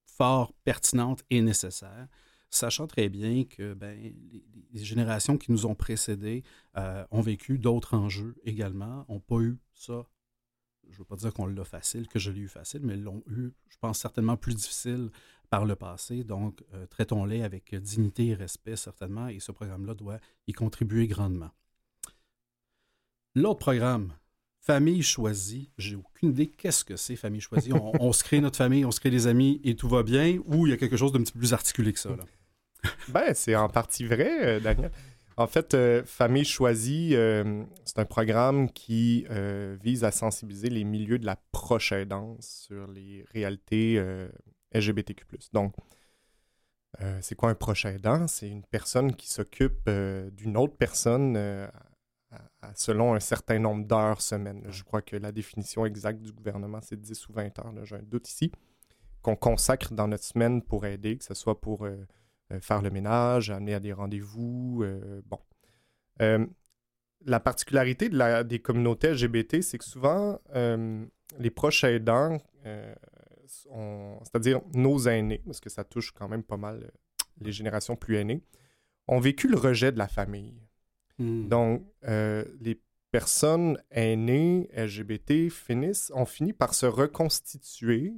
[0.07, 2.07] fort pertinente et nécessaire
[2.51, 3.99] sachant très bien que ben,
[4.72, 6.43] les, générations qui nous ont précédés
[6.77, 10.07] euh, ont vécu d'autres enjeux également, n'ont pas eu ça.
[10.91, 13.22] Je ne veux pas dire qu'on l'a facile, que je l'ai eu facile, mais l'ont
[13.28, 15.11] eu, je pense, certainement plus difficile
[15.51, 16.24] par le passé.
[16.24, 21.51] Donc, euh, traitons-les avec dignité et respect, certainement, et ce programme-là doit y contribuer grandement.
[23.34, 24.12] L'autre programme
[24.66, 27.70] Famille choisie, j'ai aucune idée qu'est-ce que c'est famille choisie.
[27.72, 30.66] On, se crée notre famille, on se crée des amis et tout va bien, ou
[30.66, 32.09] il y a quelque chose d'un petit peu plus articulé que ça.
[32.09, 32.24] Là?
[33.09, 34.91] ben, c'est en partie vrai, euh, Daniel.
[35.37, 39.26] En fait, euh, Famille choisie, euh, c'est un programme qui
[39.82, 44.03] vise à sensibiliser les milieux de la proche aidance sur les réalités
[44.72, 45.24] LGBTQ.
[45.53, 45.74] Donc,
[47.20, 48.26] c'est quoi un proche aidant?
[48.26, 49.91] C'est une personne qui s'occupe
[50.32, 51.37] d'une autre personne
[52.74, 54.64] selon un certain nombre d'heures semaine.
[54.68, 58.03] Je crois que la définition exacte du gouvernement, c'est 10 ou 20 heures, j'ai un
[58.03, 58.51] doute ici,
[59.22, 62.05] qu'on consacre dans notre semaine pour aider, que ce soit pour euh, euh,
[62.61, 64.82] faire le ménage, amener à des rendez-vous.
[64.82, 65.38] Euh, bon.
[67.24, 70.40] la particularité de la, des communautés LGBT, c'est que souvent,
[71.38, 72.38] les proches aidants,
[73.47, 76.90] c'est-à-dire nos aînés, parce que ça touche quand même pas mal
[77.40, 78.42] les générations plus aînées,
[79.09, 80.61] ont vécu le rejet de la famille.
[81.18, 81.49] Hmm.
[81.49, 82.80] Donc, euh, les
[83.11, 88.14] personnes aînées LGBT finissent, ont fini par se reconstituer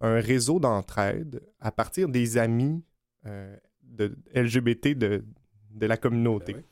[0.00, 2.84] un réseau d'entraide à partir des amis
[3.26, 3.56] euh,
[3.88, 5.24] de LGBT de,
[5.70, 6.54] de la communauté.
[6.54, 6.62] Ben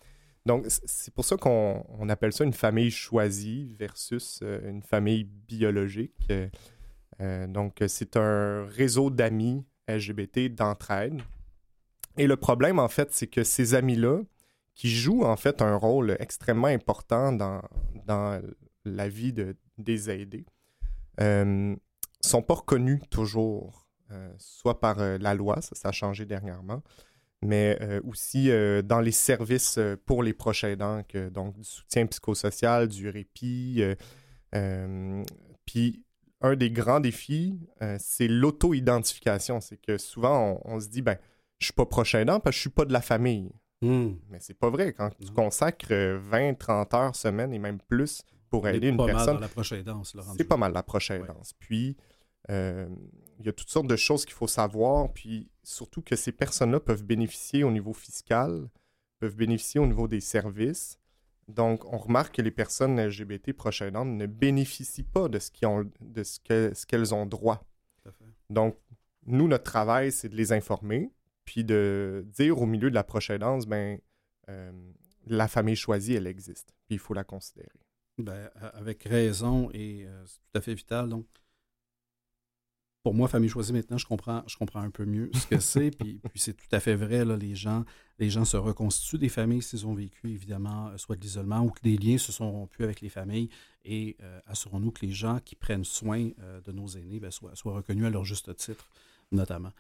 [0.47, 6.33] Donc, c'est pour ça qu'on appelle ça une famille choisie versus euh, une famille biologique.
[7.49, 11.23] donc, c'est un réseau d'amis LGBT d'entraide.
[12.19, 14.21] Et le problème, en fait, c'est que ces amis-là,
[14.77, 17.63] qui jouent en fait un rôle extrêmement important dans,
[18.05, 18.41] dans
[18.85, 20.47] la vie de, des aidés,
[21.21, 21.75] euh,
[22.21, 23.86] sont pas reconnus toujours, euh,
[24.39, 26.83] soit par euh, la loi, ça, ça, a changé dernièrement,
[27.43, 28.51] mais euh, aussi
[28.85, 33.83] dans les services pour les proches aidants, que, donc du soutien psychosocial, du répit.
[35.65, 36.03] Puis
[36.41, 37.59] un des grands défis,
[37.99, 39.61] c'est l'auto-identification.
[39.61, 41.19] C'est que souvent, on, on, se dit, ben,
[41.59, 43.51] je suis pas proche aidant parce que je suis pas de la famille.
[43.83, 44.15] Hmm.
[44.31, 44.93] Mais c'est pas vrai.
[44.93, 49.39] Quand tu consacres 20, euh, 30 heures semaine et même plus pour aider une personne.
[50.37, 51.53] C'est pas mal la prochaine danse.
[51.59, 51.97] Puis,
[52.51, 52.89] euh,
[53.39, 55.13] il y a toutes sortes de choses qu'il faut savoir.
[55.13, 58.69] Puis, surtout que ces personnes-là peuvent bénéficier au niveau fiscal,
[59.19, 60.99] peuvent bénéficier au niveau des services.
[61.49, 65.91] Donc, on remarque que les personnes LGBT proches ne bénéficient pas de ce qu'elles ont,
[66.01, 67.65] de ce que, ce qu'elles ont droit.
[68.51, 68.77] Donc,
[69.27, 71.13] nous, notre travail, c'est de les informer,
[71.45, 73.99] puis de dire au milieu de la prochaine danse, ben,
[74.49, 74.73] euh,
[75.27, 77.69] la famille choisie, elle existe, puis il faut la considérer.
[78.19, 81.09] Ben, avec raison, et euh, c'est tout à fait vital.
[81.09, 81.27] Donc,
[83.07, 85.93] pour moi, famille choisie, maintenant, je comprends, je comprends un peu mieux ce que c'est,
[85.93, 87.85] puis, puis c'est tout à fait vrai, là, les, gens,
[88.19, 91.71] les gens se reconstituent des familles s'ils ont vécu, évidemment, euh, soit de l'isolement ou
[91.71, 93.49] que des liens se sont rompus avec les familles,
[93.85, 96.31] et assurons-nous que les gens qui prennent soin
[96.65, 98.89] de nos aînés ben, soient, soient reconnus à leur juste titre,
[99.31, 99.71] notamment.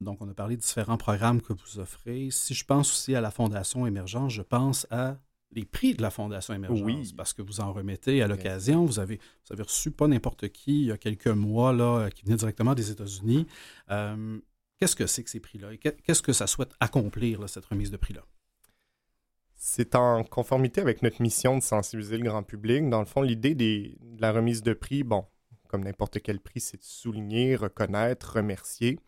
[0.00, 2.30] Donc, on a parlé de différents programmes que vous offrez.
[2.32, 5.16] Si je pense aussi à la Fondation Émergence, je pense à
[5.52, 7.14] les prix de la Fondation Émergence, oui.
[7.16, 8.84] parce que vous en remettez à l'occasion.
[8.84, 12.24] Vous avez, vous avez reçu pas n'importe qui il y a quelques mois là, qui
[12.24, 13.46] venait directement des États-Unis.
[13.90, 14.38] Euh,
[14.78, 15.76] qu'est-ce que c'est que ces prix-là?
[15.76, 18.22] Qu'est-ce que ça souhaite accomplir, cette remise de prix-là?
[19.54, 22.88] C'est en conformité avec notre mission de sensibiliser le grand public.
[22.88, 25.24] Dans le fond, l'idée de la remise de prix, bon,
[25.68, 28.98] comme n'importe quel prix, c'est de souligner, reconnaître, remercier.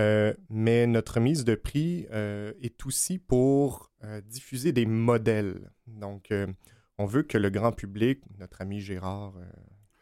[0.00, 5.70] Euh, mais notre mise de prix euh, est aussi pour euh, diffuser des modèles.
[5.86, 6.32] Donc,
[6.98, 9.34] on veut que le grand public, notre ami Gérard,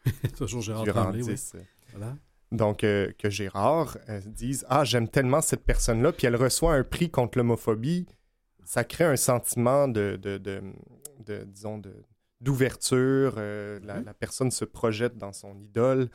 [0.37, 1.11] toujours Gérard
[2.51, 7.37] Donc, que Gérard dise Ah, j'aime tellement cette personne-là, puis elle reçoit un prix contre
[7.37, 8.07] l'homophobie.
[8.63, 10.63] Ça crée un sentiment de, de, de,
[11.45, 11.81] disons,
[12.39, 13.35] d'ouverture.
[13.35, 16.09] La, la, personne se projette dans son idole.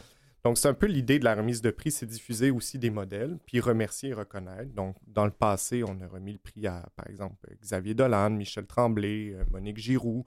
[0.46, 3.36] Donc, c'est un peu l'idée de la remise de prix, c'est diffuser aussi des modèles,
[3.46, 4.72] puis remercier et reconnaître.
[4.74, 8.64] Donc, dans le passé, on a remis le prix à, par exemple, Xavier Dolan, Michel
[8.64, 10.24] Tremblay, euh, Monique Giroux,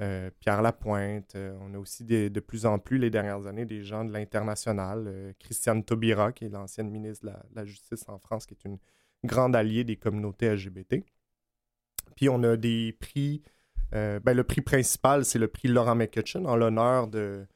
[0.00, 1.34] euh, Pierre Lapointe.
[1.34, 5.34] Euh, on a aussi de plus en plus, les dernières années, des gens de l'international.
[5.40, 8.78] Christiane Taubira, qui est l'ancienne ministre de la, Justice en France, qui est une
[9.24, 11.02] grande alliée des communautés LGBT.
[12.14, 13.42] Puis, on a des prix.
[13.90, 17.48] ben, le prix principal, c'est le prix Laurent McCutcheon, en l'honneur de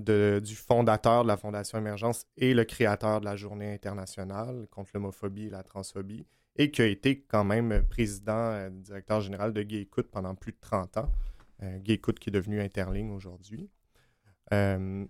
[0.00, 5.46] du fondateur de la Fondation Émergence et le créateur de la Journée internationale contre l'homophobie
[5.46, 6.26] et la transphobie,
[6.56, 10.52] et qui a été quand même président, euh, directeur général de Gay Écoute pendant plus
[10.52, 11.10] de 30 ans.
[11.62, 13.70] Euh, Gay Écoute qui est devenu Interling aujourd'hui.
[14.52, 15.06] Euh,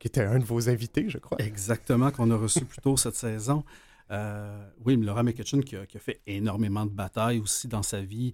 [0.00, 1.38] qui était un de vos invités, je crois.
[1.40, 3.64] Exactement, qu'on a reçu plus tôt cette saison.
[4.10, 8.32] oui, mais Laura McKitchen qui a, fait énormément de batailles aussi dans sa vie,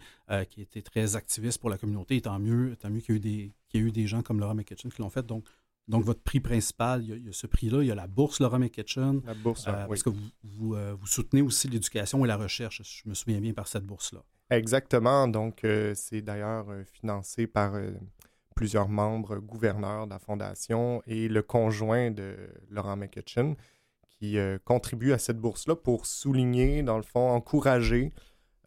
[0.49, 3.81] qui était très activiste pour la communauté, et tant mieux, tant mieux qu'il y, qu'il
[3.81, 5.27] y a eu des gens comme Laura McKitchen qui l'ont fait.
[5.27, 5.45] Donc,
[5.91, 8.59] donc, votre prix principal, il y a, ce prix-là, il y a la bourse Laura
[8.59, 9.23] McKitchen.
[9.27, 10.11] La bourse, euh, Parce que
[10.43, 13.85] vous, euh, vous, soutenez aussi l'éducation et la recherche, je me souviens bien, par cette
[13.85, 14.23] bourse-là.
[14.51, 15.29] Exactement.
[15.29, 17.73] Donc, euh, c'est d'ailleurs financé par
[18.57, 22.37] plusieurs membres gouverneurs de la Fondation et le conjoint de
[22.69, 23.57] Laurent McCutcheon
[24.21, 28.13] qui euh, contribue à cette bourse-là pour souligner, dans le fond, encourager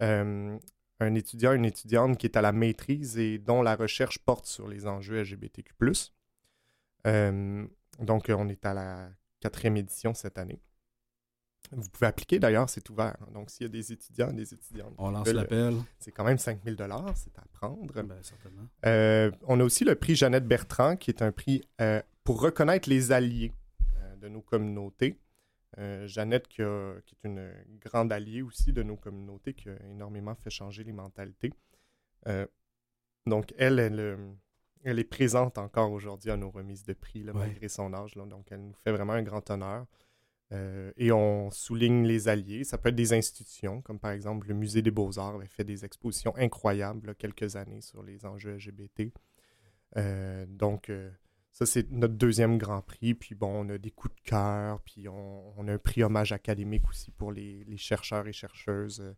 [0.01, 0.57] euh,
[0.99, 4.67] un étudiant, une étudiante qui est à la maîtrise et dont la recherche porte sur
[4.67, 5.73] les enjeux LGBTQ.
[7.07, 7.65] Euh,
[7.99, 10.59] donc, on est à la quatrième édition cette année.
[11.71, 13.17] Vous pouvez appliquer d'ailleurs, c'est ouvert.
[13.33, 14.93] Donc, s'il y a des étudiants, des étudiantes.
[14.97, 15.75] On lance l'appel.
[15.99, 18.01] C'est quand même 5000 dollars, c'est à prendre.
[18.03, 18.67] Ben, certainement.
[18.85, 22.89] Euh, on a aussi le prix Jeannette Bertrand, qui est un prix euh, pour reconnaître
[22.89, 23.53] les alliés
[24.17, 25.19] de nos communautés.
[26.05, 26.61] Jeannette, qui,
[27.05, 27.51] qui, est une
[27.83, 31.51] grande alliée aussi de nos communautés, qui a énormément fait changer les mentalités.
[33.25, 34.35] donc, elle, elle,
[34.83, 38.13] elle est présente encore aujourd'hui à nos remises de prix, malgré son âge.
[38.13, 39.85] donc, elle nous fait vraiment un grand honneur.
[40.53, 42.63] Euh, et on souligne les alliés.
[42.63, 45.83] Ça peut être des institutions, comme par exemple le Musée des Beaux-Arts avait fait des
[45.83, 49.11] expositions incroyables quelques années sur les enjeux LGBT.
[49.97, 51.09] Euh, donc, euh,
[51.51, 53.15] ça, c'est notre deuxième grand prix.
[53.15, 54.79] Puis bon, on a des coups de cœur.
[54.81, 59.15] Puis on, a un prix hommage académique aussi pour les, les chercheurs et chercheuses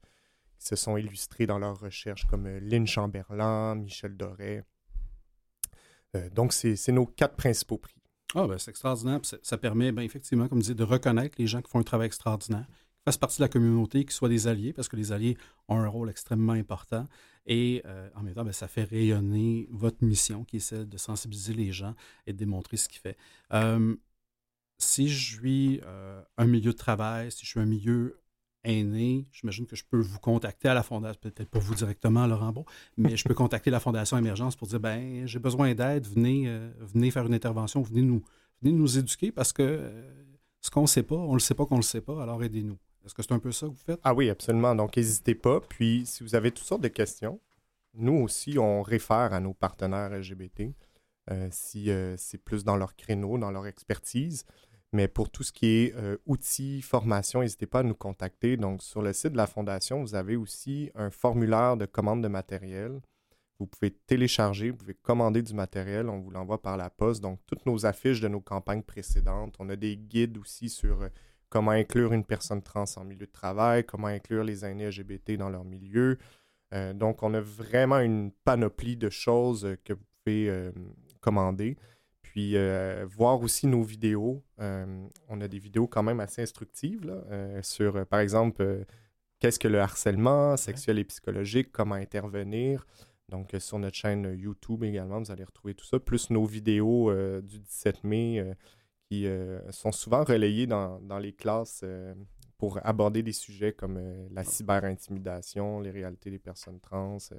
[0.58, 4.64] qui se sont illustrés dans leurs recherches, comme Lynn Chamberlain, Michel Doré.
[6.16, 7.96] Euh, donc, c'est nos quatre principaux prix.
[8.34, 9.20] Ah, ben, c'est extraordinaire.
[9.24, 12.66] Ça permet, ben, effectivement, comme disait, de reconnaître les gens qui font un travail extraordinaire,
[12.68, 15.38] qui fassent partie de la communauté, qui soient des alliés, parce que les alliés
[15.68, 17.06] ont un rôle extrêmement important.
[17.46, 20.98] Et euh, en même temps, ben, ça fait rayonner votre mission, qui est celle de
[20.98, 21.96] sensibiliser les gens
[22.26, 23.18] et de démontrer ce qu'ils fait.
[23.54, 23.96] Euh,
[24.78, 25.82] si je suis
[26.38, 28.20] un milieu de travail, si je suis un milieu
[28.66, 32.52] aîné, j'imagine que je peux vous contacter à la Fondation, peut-être pas vous directement, Laurent
[32.52, 32.66] Beau,
[32.98, 36.72] mais je peux contacter la Fondation Émergence pour dire ben j'ai besoin d'aide, venez, euh,
[36.80, 38.24] venez faire une intervention, venez nous,
[38.62, 40.12] venez nous éduquer parce que euh,
[40.62, 42.22] ce qu'on ne sait pas, on ne le sait pas qu'on ne le sait pas,
[42.22, 42.78] alors aidez-nous.
[43.06, 44.00] Est-ce que c'est un peu ça que vous faites?
[44.04, 44.74] Ah oui, absolument.
[44.74, 45.62] Donc, n'hésitez pas.
[45.62, 47.40] Puis, si vous avez toutes sortes de questions,
[47.94, 50.74] nous aussi, on réfère à nos partenaires LGBT
[51.30, 54.44] euh, si c'est plus dans leur créneau, dans leur expertise.
[54.96, 58.56] Mais pour tout ce qui est euh, outils, formation, n'hésitez pas à nous contacter.
[58.56, 62.30] Donc, sur le site de la Fondation, vous avez aussi un formulaire de commande de
[62.30, 63.02] matériel.
[63.60, 67.22] Vous pouvez télécharger, vous pouvez commander du matériel, on vous l'envoie par la poste.
[67.22, 69.56] Donc, toutes nos affiches de nos campagnes précédentes.
[69.60, 71.10] On a des guides aussi sur euh,
[71.50, 75.50] comment inclure une personne trans en milieu de travail, comment inclure les aînés LGBT dans
[75.50, 76.18] leur milieu.
[76.74, 80.72] Euh, donc, on a vraiment une panoplie de choses que vous pouvez
[81.20, 81.76] commander.
[82.36, 84.44] Puis euh, voir aussi nos vidéos.
[84.60, 88.86] Euh, on a des vidéos quand même assez instructives euh, sur, par exemple,
[89.40, 92.86] qu'est-ce que le harcèlement sexuel et psychologique, comment intervenir.
[93.30, 97.10] Donc, sur notre chaîne YouTube également, vous allez retrouver tout ça, plus nos vidéos
[97.42, 98.46] du 17 mai
[99.10, 99.28] qui
[99.70, 101.86] sont souvent relayées dans, les classes
[102.58, 103.98] pour aborder des sujets comme
[104.32, 107.18] la cyberintimidation, les réalités des personnes trans.
[107.18, 107.38] C'est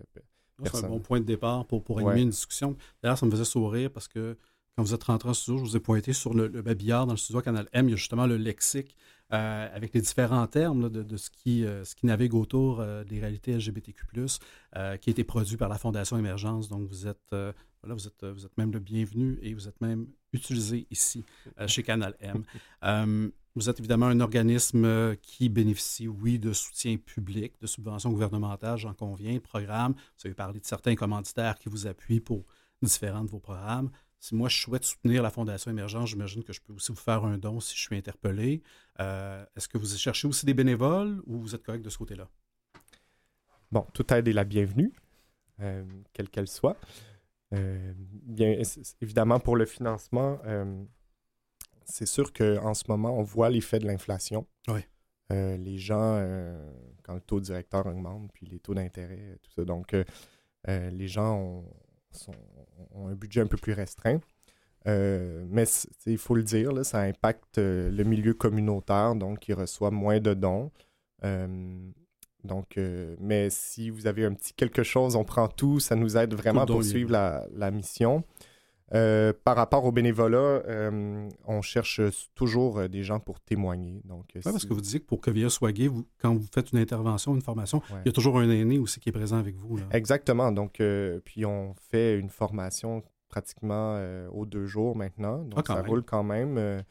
[0.74, 2.78] un bon point de départ pour, pour animer une discussion.
[3.02, 4.38] D'ailleurs, ça me faisait sourire parce que
[4.76, 7.18] quand vous êtes rentré en studio, je vous ai pointé sur le, babillard dans le
[7.18, 7.88] studio Canal M.
[7.88, 8.94] Il y a justement le lexique
[9.32, 13.18] euh, avec les différents termes de, ce, qui, euh, ce qui navigue autour euh, des
[13.18, 16.68] réalités LGBTQ, qui a été produit par la Fondation Émergence.
[16.68, 20.08] Donc, vous êtes, voilà, vous êtes, vous êtes même le bienvenu et vous êtes même
[20.34, 21.24] utilisé ici
[21.66, 22.44] chez Canal M.
[23.54, 28.92] vous êtes évidemment un organisme qui bénéficie, oui, de soutien public, de subventions gouvernementales, j'en
[28.92, 29.94] conviens, programmes.
[29.94, 32.44] Vous avez parlé de certains commanditaires qui vous appuient pour
[32.82, 33.90] différents de vos programmes
[34.26, 37.24] si moi je souhaite soutenir la Fondation Émergence, j'imagine que je peux aussi vous faire
[37.24, 38.60] un don si je suis interpellé.
[38.98, 42.28] Euh, est-ce que vous cherchez aussi des bénévoles ou vous êtes correct de ce côté-là?
[43.70, 44.92] Bon, toute aide est la bienvenue,
[45.60, 46.76] euh, quelle qu'elle soit.
[47.54, 48.60] Euh, bien,
[49.00, 50.40] évidemment, pour le financement,
[51.84, 54.44] c'est sûr qu'en ce moment, on voit l'effet de l'inflation.
[54.66, 54.80] Oui.
[55.30, 56.20] les gens,
[57.04, 59.64] quand le taux directeur augmente, puis les taux d'intérêt, tout ça.
[59.64, 59.94] Donc,
[60.66, 61.64] les gens ont,
[62.94, 64.20] ont un budget un peu plus restreint.
[64.86, 65.64] Euh, mais
[66.06, 70.34] il faut le dire, ça impacte euh, le milieu communautaire, donc il reçoit moins de
[70.34, 70.70] dons.
[71.24, 71.90] Euh,
[72.44, 72.78] donc,
[73.18, 76.62] mais si vous avez un petit quelque chose, on prend tout, ça nous aide vraiment
[76.62, 78.22] à poursuivre la, mission.
[78.94, 82.00] Euh, par rapport au bénévolat, euh, on cherche
[82.36, 84.00] toujours euh, des gens pour témoigner.
[84.04, 86.70] Donc, parce que vous disiez que pour que VIA soit gay, vous, quand vous faites
[86.70, 89.56] une intervention, une formation, il y a toujours un aîné aussi qui est présent avec
[89.56, 89.78] vous.
[89.90, 90.52] Exactement.
[90.52, 90.80] Donc,
[91.24, 94.00] puis on fait une formation pratiquement
[94.32, 95.38] aux deux jours maintenant.
[95.38, 96.82] Donc, ah, ça roule quand même.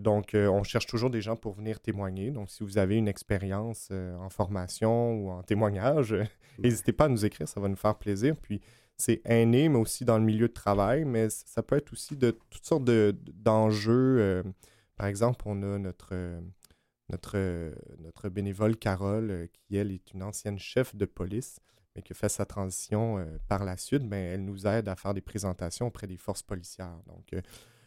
[0.00, 2.30] donc, on cherche toujours des gens pour venir témoigner.
[2.30, 6.16] Donc, si vous avez une expérience en formation ou en témoignage,
[6.58, 8.34] n'hésitez pas à nous écrire, ça va nous faire plaisir.
[8.34, 8.62] Puis,
[9.02, 12.30] c'est aîné, mais aussi dans le milieu de travail, mais ça peut être aussi de
[12.50, 14.16] toutes sortes d'enjeux.
[14.20, 14.42] Euh,
[14.96, 16.14] par exemple, on a notre,
[17.12, 21.60] notre, notre bénévole Carole, euh, qui, elle, est une ancienne chef de police,
[21.94, 24.96] mais qui a fait sa transition euh, par la suite, ben, elle nous aide à
[24.96, 26.98] faire des présentations auprès des forces policières.
[27.06, 27.40] Donc, euh,